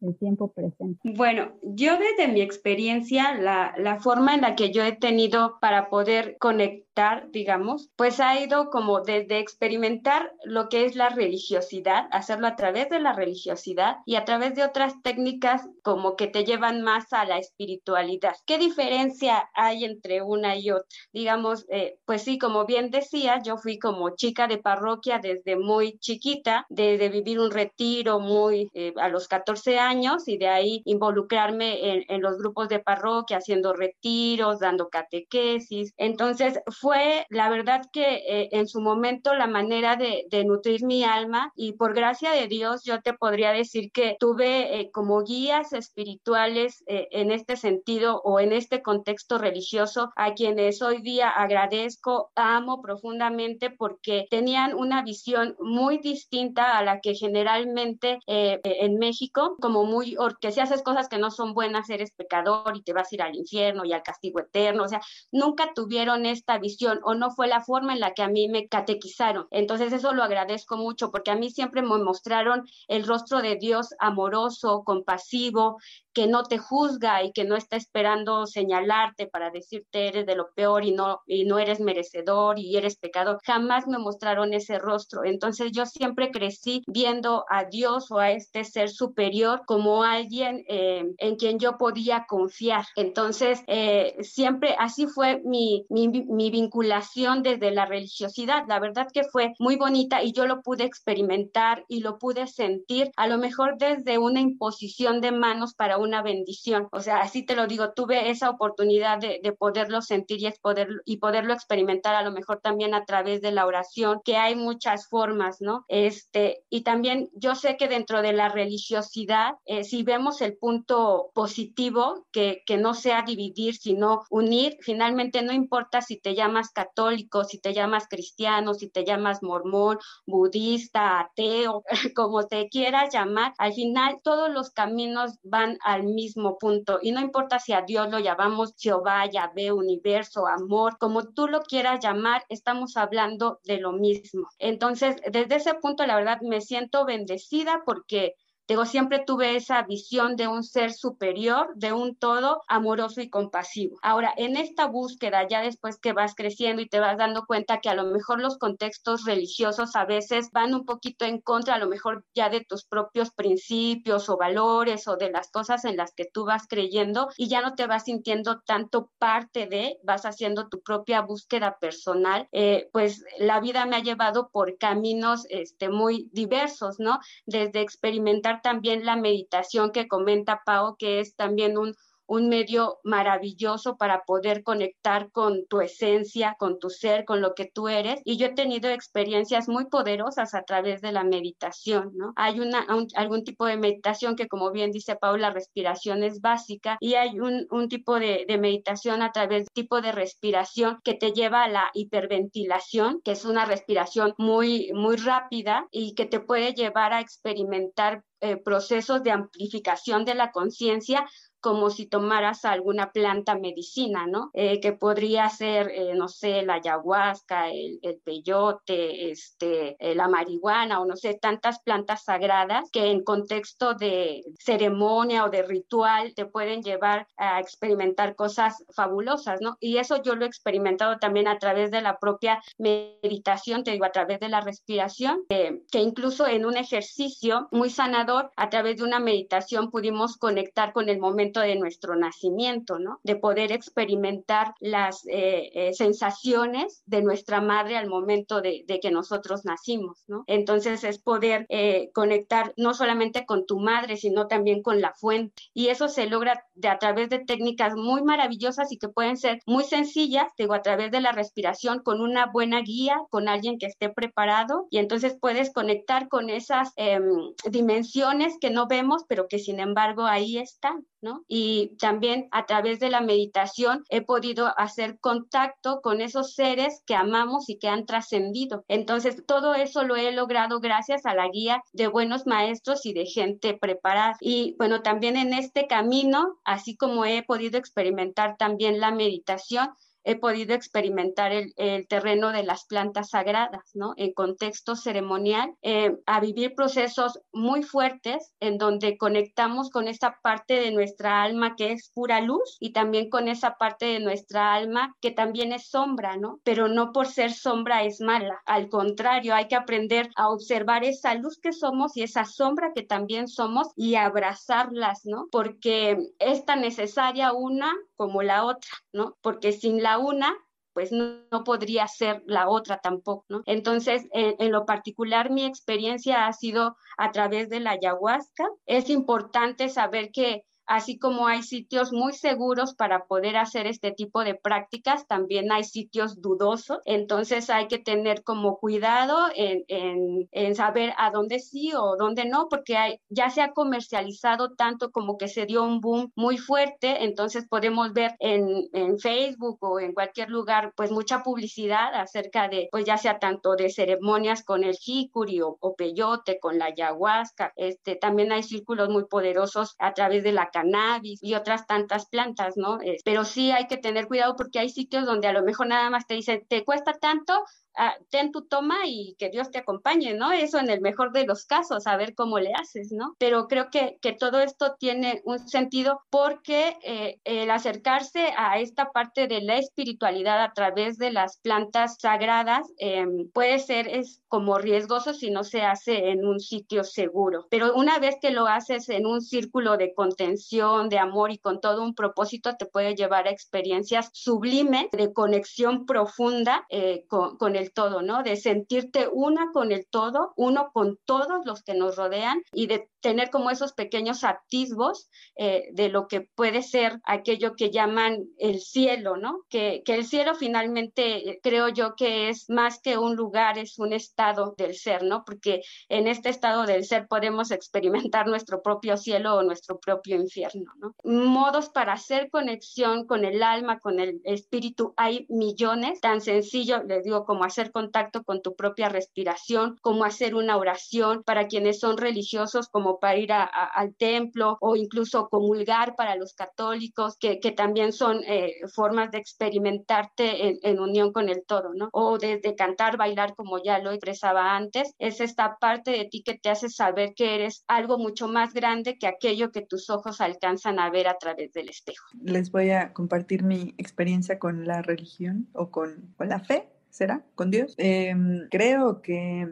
[0.03, 1.13] el tiempo presente?
[1.17, 5.89] Bueno, yo desde mi experiencia, la, la, forma en la que yo he tenido para
[5.89, 6.83] poder conectar,
[7.31, 12.91] digamos, pues ha ido como desde experimentar lo que es la religiosidad, hacerlo a través
[12.91, 17.25] de la religiosidad y a través de otras técnicas como que te llevan más a
[17.25, 18.35] la espiritualidad.
[18.47, 20.87] ¿Qué diferencia hay entre una y otra?
[21.13, 25.99] Digamos, eh, pues sí, como bien decía, yo fui como chica de parroquia desde muy
[25.99, 32.05] chiquita, desde vivir un retiro muy eh, a los 14 años y de ahí involucrarme
[32.09, 35.93] en, los grupos de parroquia, haciendo retiros, dando catequesis.
[35.97, 41.53] Entonces fue la verdad que eh, en su momento la manera de, nutrir mi alma
[41.55, 46.83] y por gracia de Dios yo te podría decir que tuve eh, como guías espirituales
[46.89, 52.83] eh, en este sentido o en este contexto religioso a quienes hoy día agradezco, amo
[52.83, 60.17] profundamente porque tenían una visión muy distinta a la que generalmente en México como muy,
[60.41, 63.23] que si haces cosas que no son buenas, eres pecador y te vas a ir
[63.23, 64.83] al infierno y al castigo eterno.
[64.83, 66.72] O sea, nunca tuvieron esta visión
[67.05, 69.47] o no fue la forma en la que a mí me catequizaron.
[69.51, 73.95] Entonces eso lo agradezco mucho porque a mí siempre me mostraron el rostro de Dios
[73.99, 75.79] amoroso, compasivo,
[76.13, 80.53] que no te juzga y que no está esperando señalarte para decirte eres de lo
[80.55, 83.39] peor y no, y no eres merecedor y eres pecador.
[83.45, 85.25] Jamás me mostraron ese rostro.
[85.25, 91.05] Entonces yo siempre crecí viendo a Dios o a este ser superior como alguien eh,
[91.19, 92.85] en quien yo podía confiar.
[92.97, 98.65] Entonces eh, siempre así fue mi, mi, mi vinculación desde la religiosidad.
[98.69, 103.11] La verdad que fue muy bonita y yo lo pude experimentar y lo pude sentir
[103.17, 106.89] a lo mejor desde una imposición de manos para una bendición.
[106.93, 110.59] O sea, así te lo digo, tuve esa oportunidad de, de poderlo sentir y, es
[110.59, 114.55] poder, y poderlo experimentar a lo mejor también a través de la oración, que hay
[114.55, 115.85] muchas formas, ¿no?
[115.89, 121.31] Este, y también yo sé que dentro de la religiosidad, eh, si vemos el punto
[121.35, 127.45] positivo, que, que no sea dividir, sino unir, finalmente no importa si te llamas católico,
[127.45, 131.85] si te llamas cristiano, si te llamas mormón, budista, ateo,
[132.15, 137.21] como te quieras llamar, al final todos los caminos van al mismo punto y no
[137.21, 142.45] importa si a Dios lo llamamos Jehová, Yahvé, universo, amor, como tú lo quieras llamar,
[142.49, 144.49] estamos hablando de lo mismo.
[144.59, 148.35] Entonces, desde ese punto, la verdad, me siento bendecida porque
[148.69, 153.99] Digo, siempre tuve esa visión de un ser superior, de un todo amoroso y compasivo.
[154.03, 157.89] Ahora, en esta búsqueda, ya después que vas creciendo y te vas dando cuenta que
[157.89, 161.89] a lo mejor los contextos religiosos a veces van un poquito en contra, a lo
[161.89, 166.27] mejor ya de tus propios principios o valores o de las cosas en las que
[166.33, 170.83] tú vas creyendo y ya no te vas sintiendo tanto parte de, vas haciendo tu
[170.83, 176.99] propia búsqueda personal, eh, pues la vida me ha llevado por caminos este, muy diversos,
[176.99, 177.19] ¿no?
[177.47, 181.95] Desde experimentar también la meditación que comenta Pau, que es también un,
[182.33, 187.67] un medio maravilloso para poder conectar con tu esencia, con tu ser, con lo que
[187.67, 188.23] tú eres.
[188.25, 192.33] Y yo he tenido experiencias muy poderosas a través de la meditación, ¿no?
[192.37, 196.97] Hay una, algún tipo de meditación que, como bien dice Paula, la respiración es básica
[197.01, 201.15] y hay un, un tipo de, de, meditación a través de tipo de respiración que
[201.15, 206.41] te lleva a la hiperventilación, que es una respiración muy, muy rápida y que te
[206.41, 211.25] puede llevar a experimentar eh, procesos de amplificación de la conciencia
[211.63, 214.51] como si tomaras alguna planta medicina, ¿no?
[214.53, 220.29] Eh, que podría ser, eh, no sé, la ayahuasca, el, el peyote, este, eh, la
[220.29, 226.35] marihuana o no sé, tantas plantas sagradas que en contexto de ceremonia o de ritual
[226.35, 229.77] te pueden llevar a experimentar cosas fabulosas, ¿no?
[229.79, 234.05] Y eso yo lo he experimentado también a través de la propia meditación, te digo,
[234.05, 239.05] a través de la respiración, que incluso en un ejercicio muy sanador, a través de
[239.05, 243.21] una meditación pudimos conectar con el momento de nuestro nacimiento, ¿no?
[243.23, 249.65] De poder experimentar las eh, eh, sensaciones de nuestra madre al momento de, que nosotros
[249.65, 250.45] nacimos, ¿no?
[250.47, 255.63] Entonces es poder eh, conectar no solamente con tu madre, sino también con la fuente.
[255.75, 259.61] Y eso se logra de, a través de técnicas muy maravillosas y que pueden ser
[259.67, 263.87] muy sencillas, digo, a través de la respiración, con una buena guía, con alguien que
[263.87, 269.59] esté preparado, y entonces puedes conectar con esas em, dimensiones que no vemos, pero que
[269.59, 271.07] sin embargo ahí están.
[271.47, 277.15] Y también a través de la meditación he podido hacer contacto con esos seres que
[277.15, 278.85] amamos y que han trascendido.
[278.89, 283.27] Entonces, todo eso lo he logrado gracias a la guía de buenos maestros y de
[283.27, 284.37] gente preparada.
[284.41, 289.91] Y bueno, también en este camino, así como he podido experimentar también la meditación,
[290.25, 291.73] he podido experimentar el,
[292.09, 294.15] terreno de las plantas sagradas, ¿no?
[294.17, 300.75] En contexto ceremonial, eh, a vivir procesos muy fuertes en donde conectamos con esa parte
[300.75, 305.15] de nuestra alma que es pura luz y también con esa parte de nuestra alma
[305.21, 306.61] que también es sombra, ¿no?
[306.65, 311.35] Pero no por ser sombra es mala, al contrario, hay que aprender a observar esa
[311.35, 315.49] luz que somos y esa sombra que también somos y abrazarlas, ¿no?
[315.51, 319.37] Porque es tan necesaria una como la otra, ¿no?
[319.41, 320.57] Porque sin la una,
[320.93, 323.63] pues no, podría ser la otra tampoco, ¿no?
[323.67, 328.69] Entonces, en, lo particular, mi experiencia ha sido a través de la ayahuasca.
[328.87, 334.45] Es importante saber que así como hay sitios muy seguros para poder hacer este tipo
[334.45, 341.13] de prácticas, también hay sitios dudosos, entonces hay que tener como cuidado en, en, saber
[341.19, 345.67] a dónde sí o dónde no, porque ya se ha comercializado tanto como que se
[345.67, 350.93] dio un boom muy fuerte, entonces podemos ver en, en Facebook o en cualquier lugar
[350.97, 355.77] pues mucha publicidad acerca de, pues ya sea tanto de ceremonias con el jicuri o,
[355.81, 360.71] o peyote, con la ayahuasca, este, también hay círculos muy poderosos a través de la
[360.73, 362.99] cannabis y otras tantas plantas, ¿no?
[363.25, 366.27] pero sí hay que tener cuidado porque hay sitios donde a lo mejor nada más
[366.27, 367.65] te dicen, te cuesta tanto,
[367.97, 370.53] ah, ten tu toma y que Dios te acompañe, ¿no?
[370.53, 373.35] Eso en el mejor de los casos, a ver cómo le haces, ¿no?
[373.39, 379.11] Pero creo que, que todo esto tiene un sentido porque eh, el acercarse a esta
[379.13, 384.79] parte de la espiritualidad a través de las plantas sagradas em, puede ser es como
[384.79, 387.67] riesgoso si no se hace en un sitio seguro.
[387.71, 391.81] Pero una vez que lo haces en un círculo de contención, de amor y con
[391.81, 397.77] todo un propósito, te puede llevar a experiencias sublimes de conexión profunda eh, con, con
[397.77, 398.43] el todo, ¿no?
[398.43, 403.09] De sentirte una con el todo, uno con todos los que nos rodean y de
[403.23, 408.81] tener como esos pequeños atisbos eh, de lo que puede ser aquello que llaman el
[408.81, 409.61] cielo, ¿no?
[409.71, 414.13] Que, el cielo finalmente eh, creo yo que es más que un lugar, es un
[414.13, 415.45] estado del ser, ¿no?
[415.47, 415.81] Porque
[416.11, 421.15] en este estado del ser podemos experimentar nuestro propio cielo o nuestro propio infierno, ¿no?
[421.25, 427.25] Modos para hacer conexión con el alma, con el espíritu, hay millones, tan sencillo, les
[427.25, 432.17] digo, como hacer contacto con tu propia respiración, como hacer una oración para quienes son
[432.17, 438.43] religiosos, como para ir al templo o incluso comulgar para los católicos, que, también son
[438.47, 442.11] eh, formas de experimentarte en, unión con el todo, ¿no?
[442.13, 446.59] O desde cantar, bailar, como ya lo expresaba antes, es esta parte de ti que
[446.59, 450.99] te hace saber que eres algo mucho más grande que aquello que tus ojos alcanzan
[450.99, 452.27] a ver a través del espejo.
[452.43, 456.89] Les voy a compartir mi experiencia con la religión o con, la fe.
[457.11, 457.45] ¿Será?
[457.55, 457.95] ¿Con Dios?
[457.99, 459.69] Em, creo que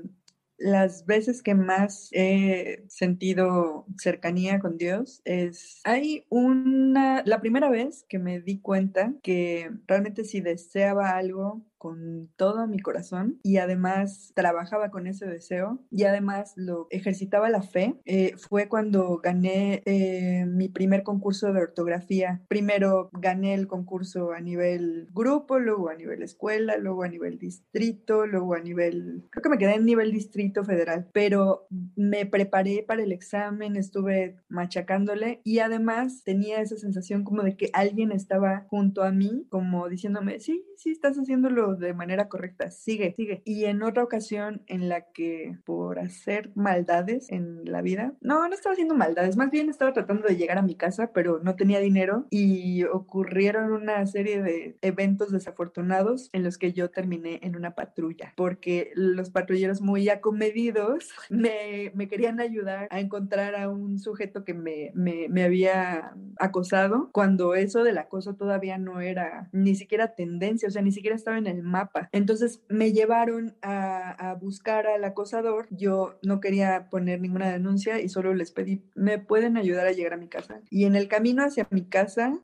[0.60, 8.04] las veces que más he sentido cercanía con Dios es, hay una, la primera vez
[8.08, 14.32] que me di cuenta que realmente si deseaba algo, con todo mi corazón y además
[14.34, 17.98] trabajaba con ese deseo y además lo ejercitaba la fe.
[18.04, 22.42] Eh, fue cuando gané eh, mi primer concurso de ortografía.
[22.48, 28.26] Primero gané el concurso a nivel grupo, luego a nivel escuela, luego a nivel distrito,
[28.26, 31.66] luego a nivel, creo que me quedé en nivel distrito federal, pero
[31.96, 37.70] me preparé para el examen, estuve machacándole y además tenía esa sensación como de que
[37.72, 43.14] alguien estaba junto a mí, como diciéndome, sí, sí, estás haciéndolo de manera correcta, sigue,
[43.16, 43.42] sigue.
[43.44, 48.54] Y en otra ocasión en la que por hacer maldades en la vida, no, no
[48.54, 51.80] estaba haciendo maldades, más bien estaba tratando de llegar a mi casa, pero no tenía
[51.80, 57.74] dinero y ocurrieron una serie de eventos desafortunados en los que yo terminé en una
[57.74, 64.54] patrulla, porque los patrulleros muy acomedidos me, querían ayudar a encontrar a un sujeto que
[64.54, 70.68] me, me, me había acosado, cuando eso del acoso todavía no era ni siquiera tendencia,
[70.68, 72.08] o sea, ni siquiera estaba en el mapa.
[72.12, 75.66] Entonces me llevaron a, buscar al acosador.
[75.70, 80.14] Yo no quería poner ninguna denuncia y solo les pedí, ¿me pueden ayudar a llegar
[80.14, 80.60] a mi casa?
[80.70, 82.40] Y en el camino hacia mi casa,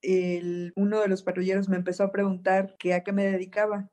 [0.74, 3.90] uno de los patrulleros me empezó a preguntar que a qué me dedicaba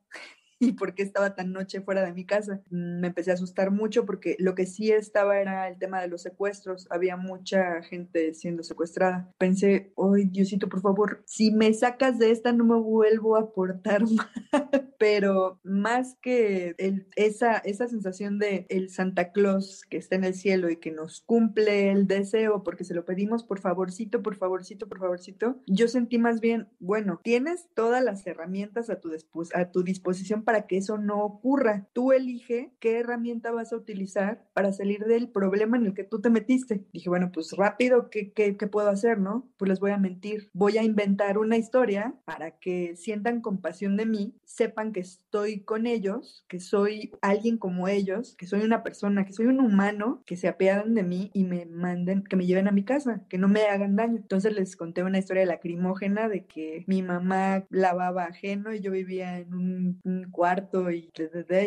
[0.58, 2.62] y por qué estaba tan noche fuera de mi casa.
[2.70, 6.08] Mm, me empecé a asustar mucho porque lo que sí estaba era el tema de
[6.08, 6.86] los secuestros.
[6.90, 9.32] Había mucha gente siendo secuestrada.
[9.38, 14.02] Pensé, ay, Diosito, por favor, si me sacas de esta no me vuelvo a portar
[14.10, 14.92] mal.
[14.98, 20.34] Pero más que el, esa, esa sensación de el Santa Claus que está en el
[20.34, 24.88] cielo y que nos cumple el deseo porque se lo pedimos, por favorcito, por favorcito,
[24.88, 29.10] por favorcito, yo sentí más bien, bueno, tienes todas las herramientas a tu,
[29.54, 31.86] a tu disposición para que eso no ocurra.
[31.92, 36.20] Tú elige qué herramienta vas a utilizar para salir del problema en el que tú
[36.20, 36.84] te metiste.
[36.92, 39.48] Dije, bueno, pues rápido, ¿qué, qué, qué puedo hacer, no?
[39.56, 40.50] Pues les voy a mentir.
[40.52, 45.86] Voy a inventar una historia para que sientan compasión de mí, sepan que estoy con
[45.86, 50.36] ellos, que soy alguien como ellos, que soy una persona, que soy un humano, que
[50.36, 53.48] se apiadan de mí y me manden, que me lleven a mi casa, que no
[53.48, 54.16] me hagan daño.
[54.16, 59.38] Entonces les conté una historia lacrimógena de que mi mamá lavaba ajeno y yo vivía
[59.38, 61.10] en un, un cuarto y,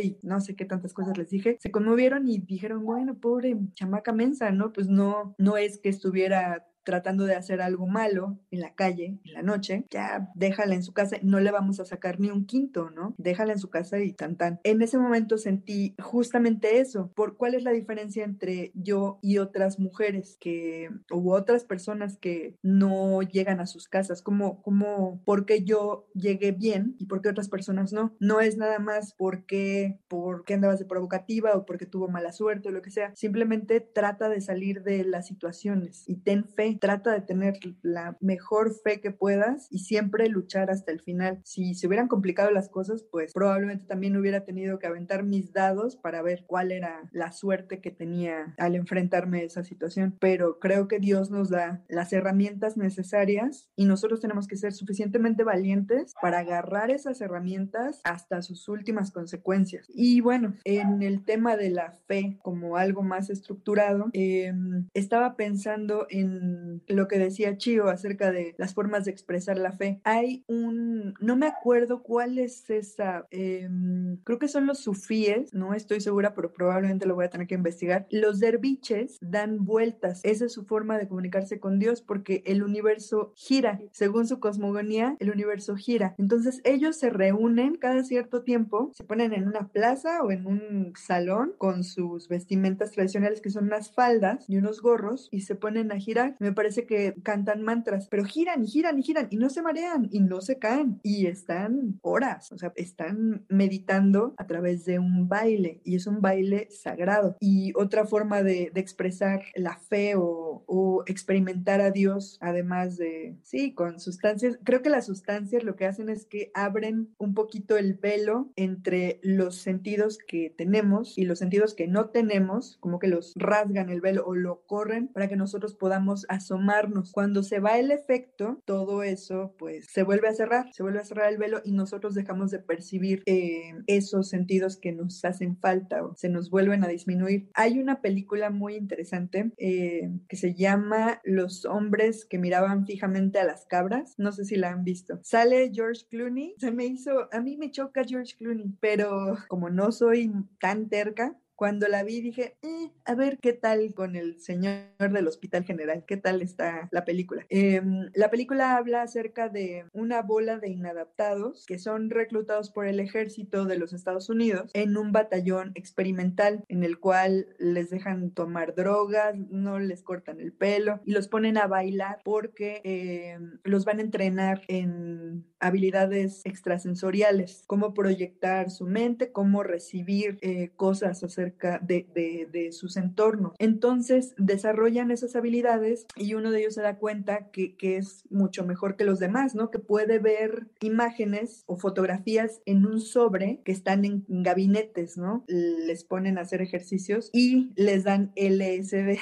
[0.03, 4.12] y no sé qué tantas cosas les dije, se conmovieron y dijeron, bueno, pobre chamaca
[4.12, 4.71] mensa, ¿no?
[4.71, 9.34] Pues no, no es que estuviera tratando de hacer algo malo en la calle, en
[9.34, 12.91] la noche, ya déjala en su casa, no le vamos a sacar ni un quinto,
[12.91, 13.13] ¿no?
[13.17, 14.62] Déjala en su casa y tan tan.
[14.63, 19.80] En ese momento sentí justamente eso, por cuál es la diferencia entre yo y otras
[19.80, 26.08] mujeres que, u otras personas que no llegan a sus casas, como, como, porque yo
[26.13, 28.15] llegué bien y porque otras personas no.
[28.21, 32.71] No es nada más porque, porque andabas de provocativa o porque tuvo mala suerte o
[32.71, 33.12] lo que sea.
[33.13, 38.74] Simplemente trata de salir de las situaciones y ten fe trata de tener la mejor
[38.84, 41.42] fe que puedas y siempre luchar hasta el final.
[41.44, 45.96] Si se hubieran complicado las cosas, pues probablemente también hubiera tenido que aventar mis dados
[45.96, 50.16] para ver cuál era la suerte que tenía al enfrentarme a esa situación.
[50.20, 55.44] Pero creo que Dios nos da las herramientas necesarias y nosotros tenemos que ser suficientemente
[55.44, 59.88] valientes para agarrar esas herramientas hasta sus últimas consecuencias.
[59.90, 66.08] Y bueno, en el tema de la fe como algo más estructurado, em, estaba pensando
[66.10, 70.01] en lo que decía Chio acerca de las formas de expresar la fe.
[70.03, 75.73] Hay un, no me acuerdo cuál es esa, em, creo que son los sufíes, no
[75.73, 78.08] estoy segura, pero probablemente lo voy a tener que investigar.
[78.12, 83.34] Los derviches dan vueltas, esa es su forma de comunicarse con Dios porque el universo
[83.36, 86.15] gira, según su cosmogonía, el universo gira.
[86.17, 90.93] Entonces ellos se reúnen cada cierto tiempo, se ponen en una plaza o en un
[90.95, 95.91] salón con sus vestimentas tradicionales que son unas faldas y unos gorros y se ponen
[95.91, 96.36] a girar.
[96.39, 100.10] Me parece que cantan mantras, pero giran y giran y giran y no se marean
[100.12, 105.29] y no se caen y están horas, o sea, están meditando a través de un
[105.29, 107.38] baile y es un baile sagrado.
[107.40, 113.73] Y otra forma de, expresar la fe o, o experimentar a Dios, además de, sí,
[113.73, 117.94] con sustancias, creo que las sustancias lo que hacen es que abren un poquito el
[117.96, 123.34] velo entre los sentidos que tenemos y los sentidos que no tenemos, como que los
[123.36, 127.12] rasgan el velo o lo corren para que nosotros podamos asomarnos.
[127.12, 131.06] Cuando se va el efecto, todo eso pues se vuelve a cerrar, se vuelve a
[131.06, 136.04] cerrar el velo y nosotros dejamos de percibir eh, esos sentidos que nos hacen falta
[136.04, 137.50] o se nos vuelven a disminuir.
[137.54, 143.45] Hay una película muy interesante eh, que se llama Los hombres que miraban fijamente a
[143.45, 144.15] las cabras.
[144.17, 145.19] No sé si la han visto.
[145.23, 146.56] Sale George Clooney.
[146.60, 151.35] Se me hizo, a mí me choca George Clooney, pero como no soy tan terca,
[151.58, 156.05] cuando la vi dije, eh, a ver qué tal con el señor del Hospital General,
[156.08, 157.45] qué tal está la película.
[157.49, 162.99] Em, la película habla acerca de una bola de inadaptados que son reclutados por el
[162.99, 168.75] ejército de los Estados Unidos en un batallón experimental en el cual les dejan tomar
[168.75, 173.97] drogas, no les cortan el pelo y los ponen a bailar porque em, los van
[173.97, 182.48] a entrenar en habilidades extrasensoriales, cómo proyectar su mente, cómo recibir eh, cosas acerca de,
[182.52, 183.54] de, sus entornos.
[183.60, 188.65] Entonces desarrollan esas habilidades y uno de ellos se da cuenta que, que, es mucho
[188.65, 189.71] mejor que los demás, ¿no?
[189.71, 195.45] Que puede ver imágenes o fotografías en un sobre que están en gabinetes, ¿no?
[195.48, 199.17] Les ponen a hacer ejercicios y les dan LSD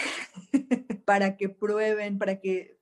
[1.06, 2.76] para que prueben, para que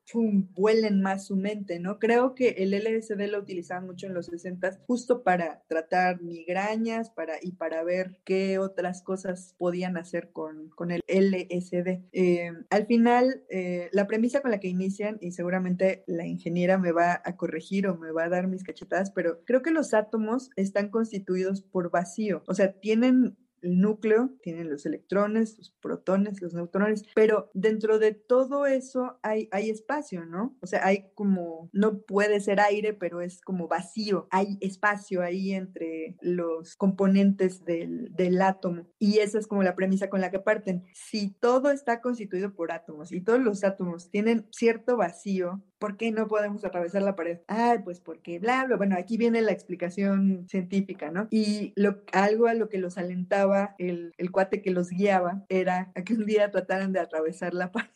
[0.55, 1.99] vuelen más su mente, ¿no?
[1.99, 7.35] Creo que el LSD lo utilizaban mucho en los 60 justo para tratar migrañas para,
[7.41, 12.03] y para ver qué otras cosas podían hacer con, con el LSD.
[12.11, 16.91] Eh, al final, eh, la premisa con la que inician, y seguramente la ingeniera me
[16.91, 20.49] va a corregir o me va a dar mis cachetadas, pero creo que los átomos
[20.55, 26.53] están constituidos por vacío, o sea, tienen el núcleo, tienen los electrones, los protones, los
[26.53, 30.55] neutrones, pero dentro de todo eso hay, hay espacio, ¿no?
[30.61, 35.53] O sea, hay como, no puede ser aire, pero es como vacío, hay espacio ahí
[35.53, 38.87] entre los componentes del, del átomo.
[38.99, 40.83] Y esa es como la premisa con la que parten.
[40.93, 46.11] Si todo está constituido por átomos y todos los átomos tienen cierto vacío, ¿por qué
[46.11, 47.39] no podemos atravesar la pared?
[47.49, 48.77] Ah, pues porque bla, bla.
[48.77, 51.27] Bueno, aquí viene la explicación científica, ¿no?
[51.29, 51.73] Y
[52.13, 56.25] algo a lo que los alentaba el, cuate que los guiaba era a que un
[56.25, 57.89] día trataran de atravesar la pared.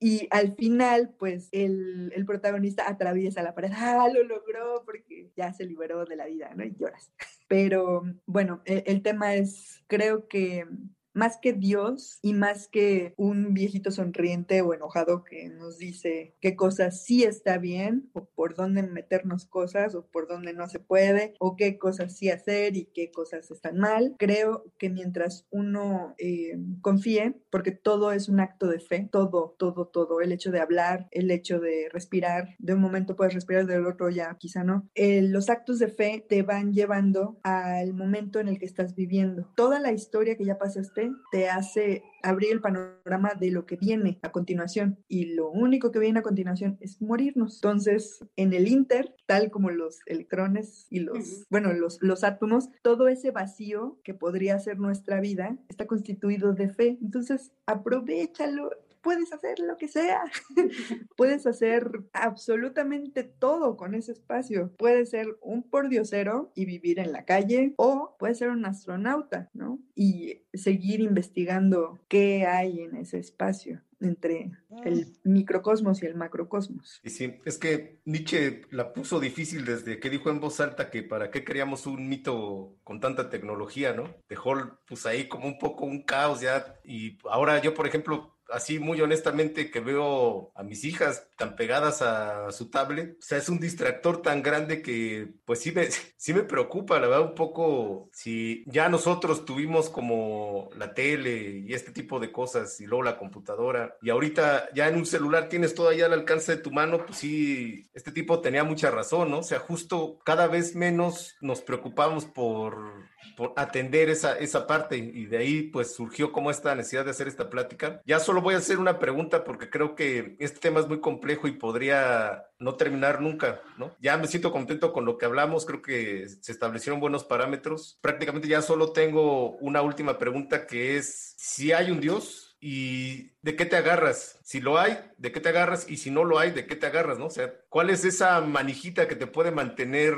[0.00, 3.70] y al final, pues el, protagonista atraviesa la pared.
[3.74, 6.62] Ah, lo logró porque ya se liberó de la vida, ¿no?
[6.62, 7.10] Y lloras.
[7.48, 10.66] Pero bueno, el, el tema es, creo que
[11.14, 16.56] más que Dios y más que un viejito sonriente o enojado que nos dice qué
[16.56, 21.34] cosas sí está bien o por dónde meternos cosas o por dónde no se puede
[21.38, 24.16] o qué cosas sí hacer y qué cosas están mal.
[24.18, 29.86] Creo que mientras uno eh, confíe, porque todo es un acto de fe, todo, todo,
[29.86, 33.86] todo, el hecho de hablar, el hecho de respirar, de un momento puedes respirar, del
[33.86, 38.48] otro ya quizá no, eh, los actos de fe te van llevando al momento en
[38.48, 39.50] el que estás viviendo.
[39.54, 44.18] Toda la historia que ya pasaste te hace abrir el panorama de lo que viene
[44.22, 47.56] a continuación y lo único que viene a continuación es morirnos.
[47.56, 53.08] Entonces, en el Inter, tal como los electrones y los, bueno, los, los átomos, todo
[53.08, 56.98] ese vacío que podría ser nuestra vida está constituido de fe.
[57.02, 58.70] Entonces, aprovechalo
[59.04, 60.24] puedes hacer lo que sea.
[61.16, 64.72] puedes hacer absolutamente todo con ese espacio.
[64.78, 69.78] Puedes ser un pordiosero y vivir en la calle o puedes ser un astronauta, ¿no?
[69.94, 73.82] Y seguir investigando qué hay en ese espacio.
[74.00, 74.50] entre
[74.84, 77.00] el microcosmos y el macrocosmos.
[77.02, 81.02] Y sí, es que Nietzsche la puso difícil desde que dijo en voz alta que
[81.02, 84.14] para qué queríamos un mito con tanta tecnología, ¿no?
[84.28, 88.78] Dejó pues ahí como un poco un caos ya y ahora yo, por ejemplo, así
[88.78, 93.48] muy honestamente que veo a mis hijas tan pegadas a su tablet, o sea, es
[93.48, 98.08] un distractor tan grande que pues sí me, sí me preocupa, la verdad, un poco
[98.12, 103.18] si ya nosotros tuvimos como la tele y este tipo de cosas y luego la
[103.18, 107.18] computadora y ahorita ya en un celular tienes todo al alcance de tu mano, pues
[107.18, 109.38] sí, este tipo tenía mucha razón, ¿no?
[109.38, 113.04] O sea, justo cada vez menos nos preocupamos por,
[113.36, 117.28] por atender esa, esa parte y de ahí pues surgió como esta necesidad de hacer
[117.28, 118.00] esta plática.
[118.06, 121.48] Ya solo voy a hacer una pregunta porque creo que este tema es muy complejo
[121.48, 123.94] y podría no terminar nunca, ¿no?
[124.00, 127.98] Ya me siento contento con lo que hablamos, creo que se establecieron buenos parámetros.
[128.00, 133.56] Prácticamente ya solo tengo una última pregunta que es, si hay un Dios, ¿Y de
[133.56, 134.40] qué te agarras?
[134.42, 135.90] Si lo hay, ¿de qué te agarras?
[135.90, 137.18] Y si no lo hay, ¿de qué te agarras?
[137.18, 137.26] ¿no?
[137.26, 140.14] O sea, ¿cuál es esa manijita que te puede mantener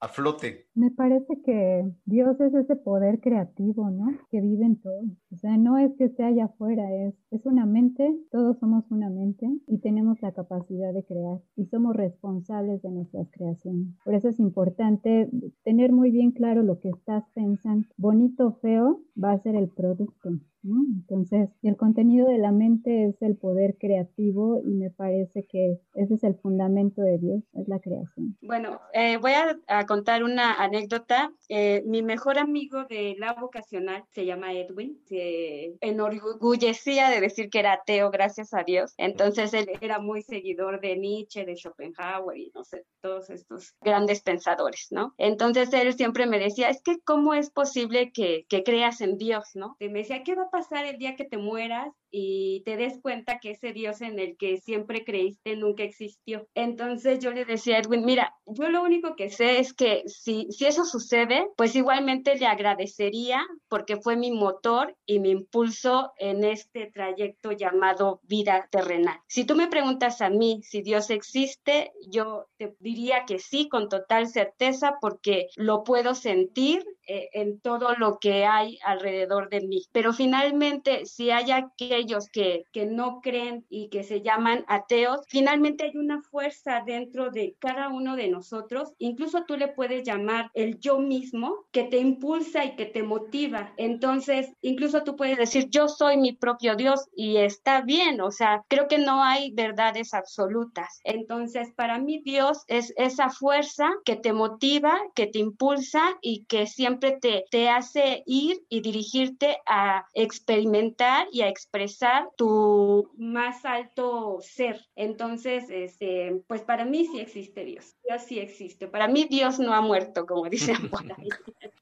[0.00, 0.66] a flote?
[0.74, 4.06] Me parece que Dios es ese poder creativo, ¿no?
[4.30, 5.02] Que vive en todo.
[5.30, 9.10] O sea, no es que esté allá afuera, es, es una mente, todos somos una
[9.10, 13.94] mente y tenemos la capacidad de crear y somos responsables de nuestras creaciones.
[14.04, 15.28] Por eso es importante
[15.64, 17.86] tener muy bien claro lo que estás pensando.
[17.98, 20.30] Bonito o feo va a ser el producto.
[20.62, 26.14] Entonces, el contenido de la mente es el poder creativo y me parece que ese
[26.14, 28.36] es el fundamento de Dios, es la creación.
[28.42, 31.32] Bueno, eh, voy a, contar una anécdota.
[31.48, 37.60] Eh, mi mejor amigo de la vocacional se llama Edwin, se enorgullecía de decir que
[37.60, 38.92] era ateo, gracias a Dios.
[38.98, 44.20] Entonces, él era muy seguidor de Nietzsche, de Schopenhauer y no sé, todos estos grandes
[44.20, 45.14] pensadores, ¿no?
[45.16, 49.50] Entonces, él siempre me decía, es que cómo es posible que, que creas en Dios,
[49.54, 49.76] ¿no?
[49.78, 53.38] Y me decía, ¿qué va pasar el día que te mueras y te des cuenta
[53.38, 56.46] que ese Dios en el que siempre creíste nunca existió.
[56.54, 60.46] Entonces yo le decía a Edwin, mira, yo lo único que sé es que si,
[60.50, 66.44] si eso sucede, pues igualmente le agradecería porque fue mi motor y mi impulso en
[66.44, 69.18] este trayecto llamado vida terrenal.
[69.28, 73.88] Si tú me preguntas a mí si Dios existe, yo te diría que sí, con
[73.88, 76.84] total certeza, porque lo puedo sentir
[77.32, 79.82] en todo lo que hay alrededor de mí.
[79.92, 85.20] Pero finalmente, si hay aquellos ellos que, que no creen y que se llaman ateos,
[85.28, 90.50] finalmente hay una fuerza dentro de cada uno de nosotros, incluso tú le puedes llamar
[90.54, 93.72] el yo mismo, que te impulsa y que te motiva.
[93.76, 98.64] Entonces, incluso tú puedes decir, yo soy mi propio Dios y está bien, o sea,
[98.68, 101.00] creo que no hay verdades absolutas.
[101.04, 106.66] Entonces, para mí Dios es esa fuerza que te motiva, que te impulsa y que
[106.66, 114.38] siempre te, te hace ir y dirigirte a experimentar y a expresar tu más alto
[114.40, 114.86] ser.
[114.94, 117.96] Entonces, este, pues para mí sí existe Dios.
[118.10, 118.88] Dios sí existe.
[118.88, 121.28] Para mí Dios no ha muerto, como dicen por ahí.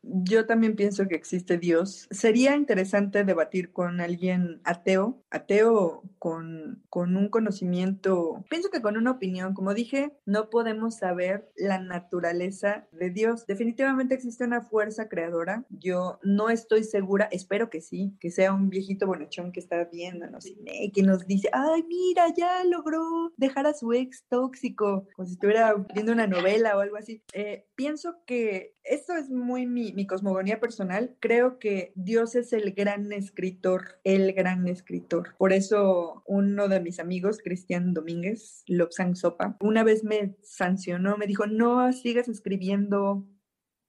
[0.03, 2.07] Yo también pienso que existe Dios.
[2.11, 9.13] Sería interesante debatir con alguien ateo, ateo con, con un conocimiento, pienso que con una
[9.13, 9.55] opinión.
[9.55, 13.47] Como dije, no podemos saber la naturaleza de Dios.
[13.47, 15.65] Definitivamente existe una fuerza creadora.
[15.71, 20.45] Yo no estoy segura, espero que sí, que sea un viejito bonachón que está viéndonos
[20.47, 25.35] y que nos dice, ay, mira, ya logró dejar a su ex tóxico, como si
[25.35, 27.23] estuviera viendo una novela o algo así.
[27.33, 31.17] Eh, pienso que esto es muy mi, mi, cosmogonía personal.
[31.21, 35.37] Creo que Dios es el gran escritor, el gran escritor.
[35.39, 41.27] Por eso uno de mis amigos, Cristian Domínguez, Lobsang Sopa, una vez me sancionó, me
[41.27, 43.27] dijo, no sigas escribiendo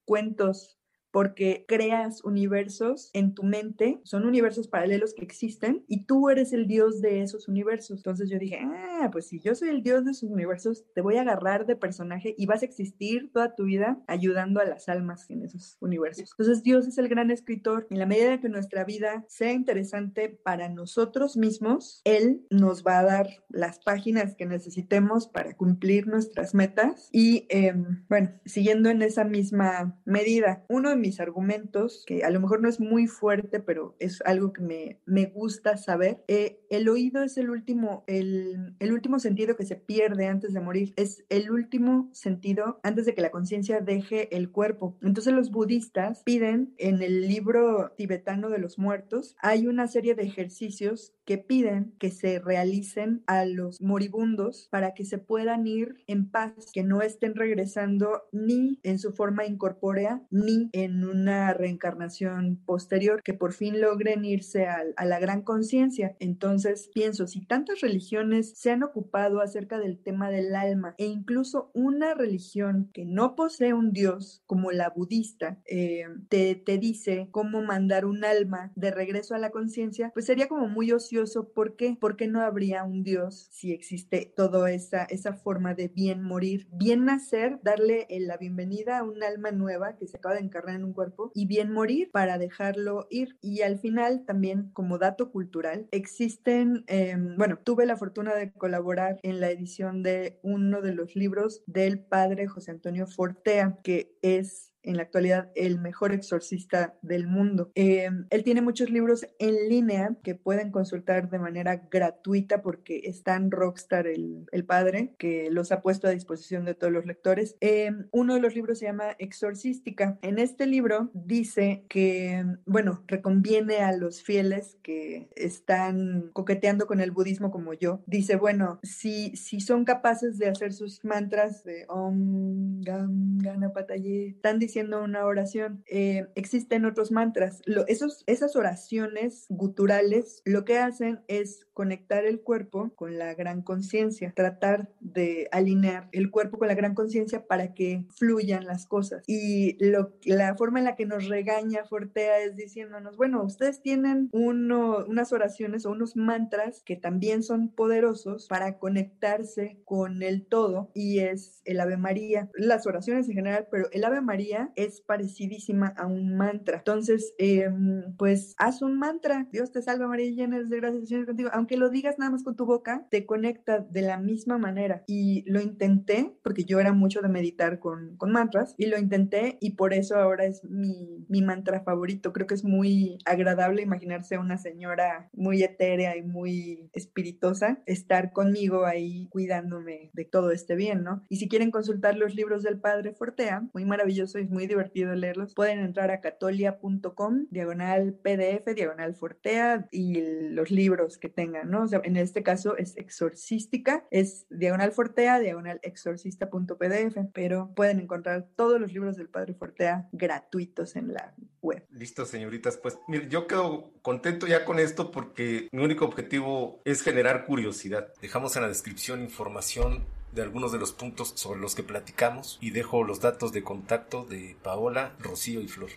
[0.06, 0.79] cuentos
[1.12, 6.68] porque creas universos en tu mente, son universos paralelos que existen y tú eres el
[6.68, 7.98] dios de esos universos.
[7.98, 11.18] Entonces yo dije, ah, pues si yo soy el dios de esos universos, te voy
[11.18, 15.30] a agarrar de personaje y vas a existir toda tu vida ayudando a las almas
[15.30, 16.32] en esos universos.
[16.32, 17.88] Entonces Dios es el gran escritor.
[17.90, 23.04] En la medida que nuestra vida sea interesante para nosotros mismos, Él nos va a
[23.04, 27.10] dar las páginas que necesitemos para cumplir nuestras metas.
[27.12, 32.40] Y em, bueno, siguiendo en esa misma medida, uno de mis argumentos, que a lo
[32.40, 36.24] mejor no es muy fuerte, pero es algo que me, me gusta saber.
[36.28, 40.62] Eh, el oído es el último, el, el último sentido que se pierde antes de
[40.62, 40.94] morir.
[40.96, 44.98] Es el último sentido antes de que la conciencia deje el cuerpo.
[45.02, 50.24] Entonces los budistas piden en el libro tibetano de los muertos, hay una serie de
[50.24, 56.28] ejercicios que piden que se realicen a los moribundos para que se puedan ir en
[56.28, 63.22] paz, que no estén regresando ni en su forma incorpórea ni en una reencarnación posterior,
[63.22, 66.16] que por fin logren irse a, a la gran conciencia.
[66.20, 71.70] Entonces pienso, si tantas religiones se han ocupado acerca del tema del alma e incluso
[71.76, 77.62] una religión que no posee un dios como la budista eh, te, te dice cómo
[77.62, 81.19] mandar un alma de regreso a la conciencia, pues sería como muy ocioso.
[81.54, 81.98] ¿Por qué?
[82.00, 87.04] Porque no habría un dios si existe toda esa, esa forma de bien morir, bien
[87.04, 90.94] nacer, darle la bienvenida a un alma nueva que se acaba de encarnar en un
[90.94, 93.38] cuerpo y bien morir para dejarlo ir.
[93.42, 99.20] Y al final también como dato cultural, existen, em, bueno, tuve la fortuna de colaborar
[99.24, 104.69] en la edición de uno de los libros del padre José Antonio Fortea, que es
[104.84, 107.72] en la actualidad el mejor exorcista del mundo.
[107.76, 113.36] Eh, él tiene muchos libros en línea que pueden consultar de manera gratuita porque está
[113.36, 117.56] en Rockstar el, el padre, que los ha puesto a disposición de todos los lectores.
[117.62, 120.18] Eh, uno de los libros se llama Exorcística.
[120.22, 127.12] En este libro dice que, bueno, reconviene a los fieles que están coqueteando con el
[127.12, 128.02] budismo como yo.
[128.06, 134.60] Dice, bueno, si, si son capaces de hacer sus mantras de Om Gam Ganapataye, están
[134.70, 135.84] diciendo una oración.
[135.88, 137.62] Eh, existen otros mantras.
[137.88, 144.34] esos, esas oraciones guturales lo que hacen es conectar el cuerpo con la gran conciencia,
[144.36, 149.24] tratar de alinear el cuerpo con la gran conciencia para que fluyan las cosas.
[149.28, 154.28] Y lo, la forma en la que nos regaña Fortea es diciéndonos, bueno, ustedes tienen
[154.34, 160.92] uno, unas oraciones o unos mantras que también son poderosos para conectarse con el todo
[160.94, 165.94] y es el Ave María, las oraciones en general, pero el Ave María es parecidísima
[165.96, 166.80] a un mantra.
[166.80, 171.50] Entonces, em, pues haz un mantra, Dios te salva María llena de gracia, Señor contigo,
[171.54, 175.04] aunque que lo digas nada más con tu boca, te conecta de la misma manera.
[175.06, 179.60] Y lo intenté, porque yo era mucho de meditar con, con mantras, y lo intenté
[179.62, 182.34] y por eso ahora es mi, mi mantra favorito.
[182.34, 188.34] Creo que es muy agradable imaginarse a una señora muy etérea y muy espirituosa estar
[188.34, 191.24] conmigo ahí cuidándome de todo este bien, ¿no?
[191.30, 195.54] Y si quieren consultar los libros del Padre Fortea, muy maravilloso y muy divertido leerlos,
[195.54, 202.44] pueden entrar a catolia.com, diagonal PDF, diagonal Fortea y los libros que tengan en este
[202.44, 209.30] caso es exorcística, es diagonal Fortea, diagonal exorcista.pdf, pero pueden encontrar todos los libros del
[209.30, 211.86] Padre Fortea gratuitos en la web.
[211.92, 212.78] Listo, señoritas.
[212.78, 218.14] Pues mire, yo quedo contento ya con esto porque mi único objetivo es generar curiosidad.
[218.22, 222.72] Dejamos en la descripción información de algunos de los puntos sobre los que platicamos y
[222.72, 225.88] dejo los datos de contacto de Paola, Rocío y Flor.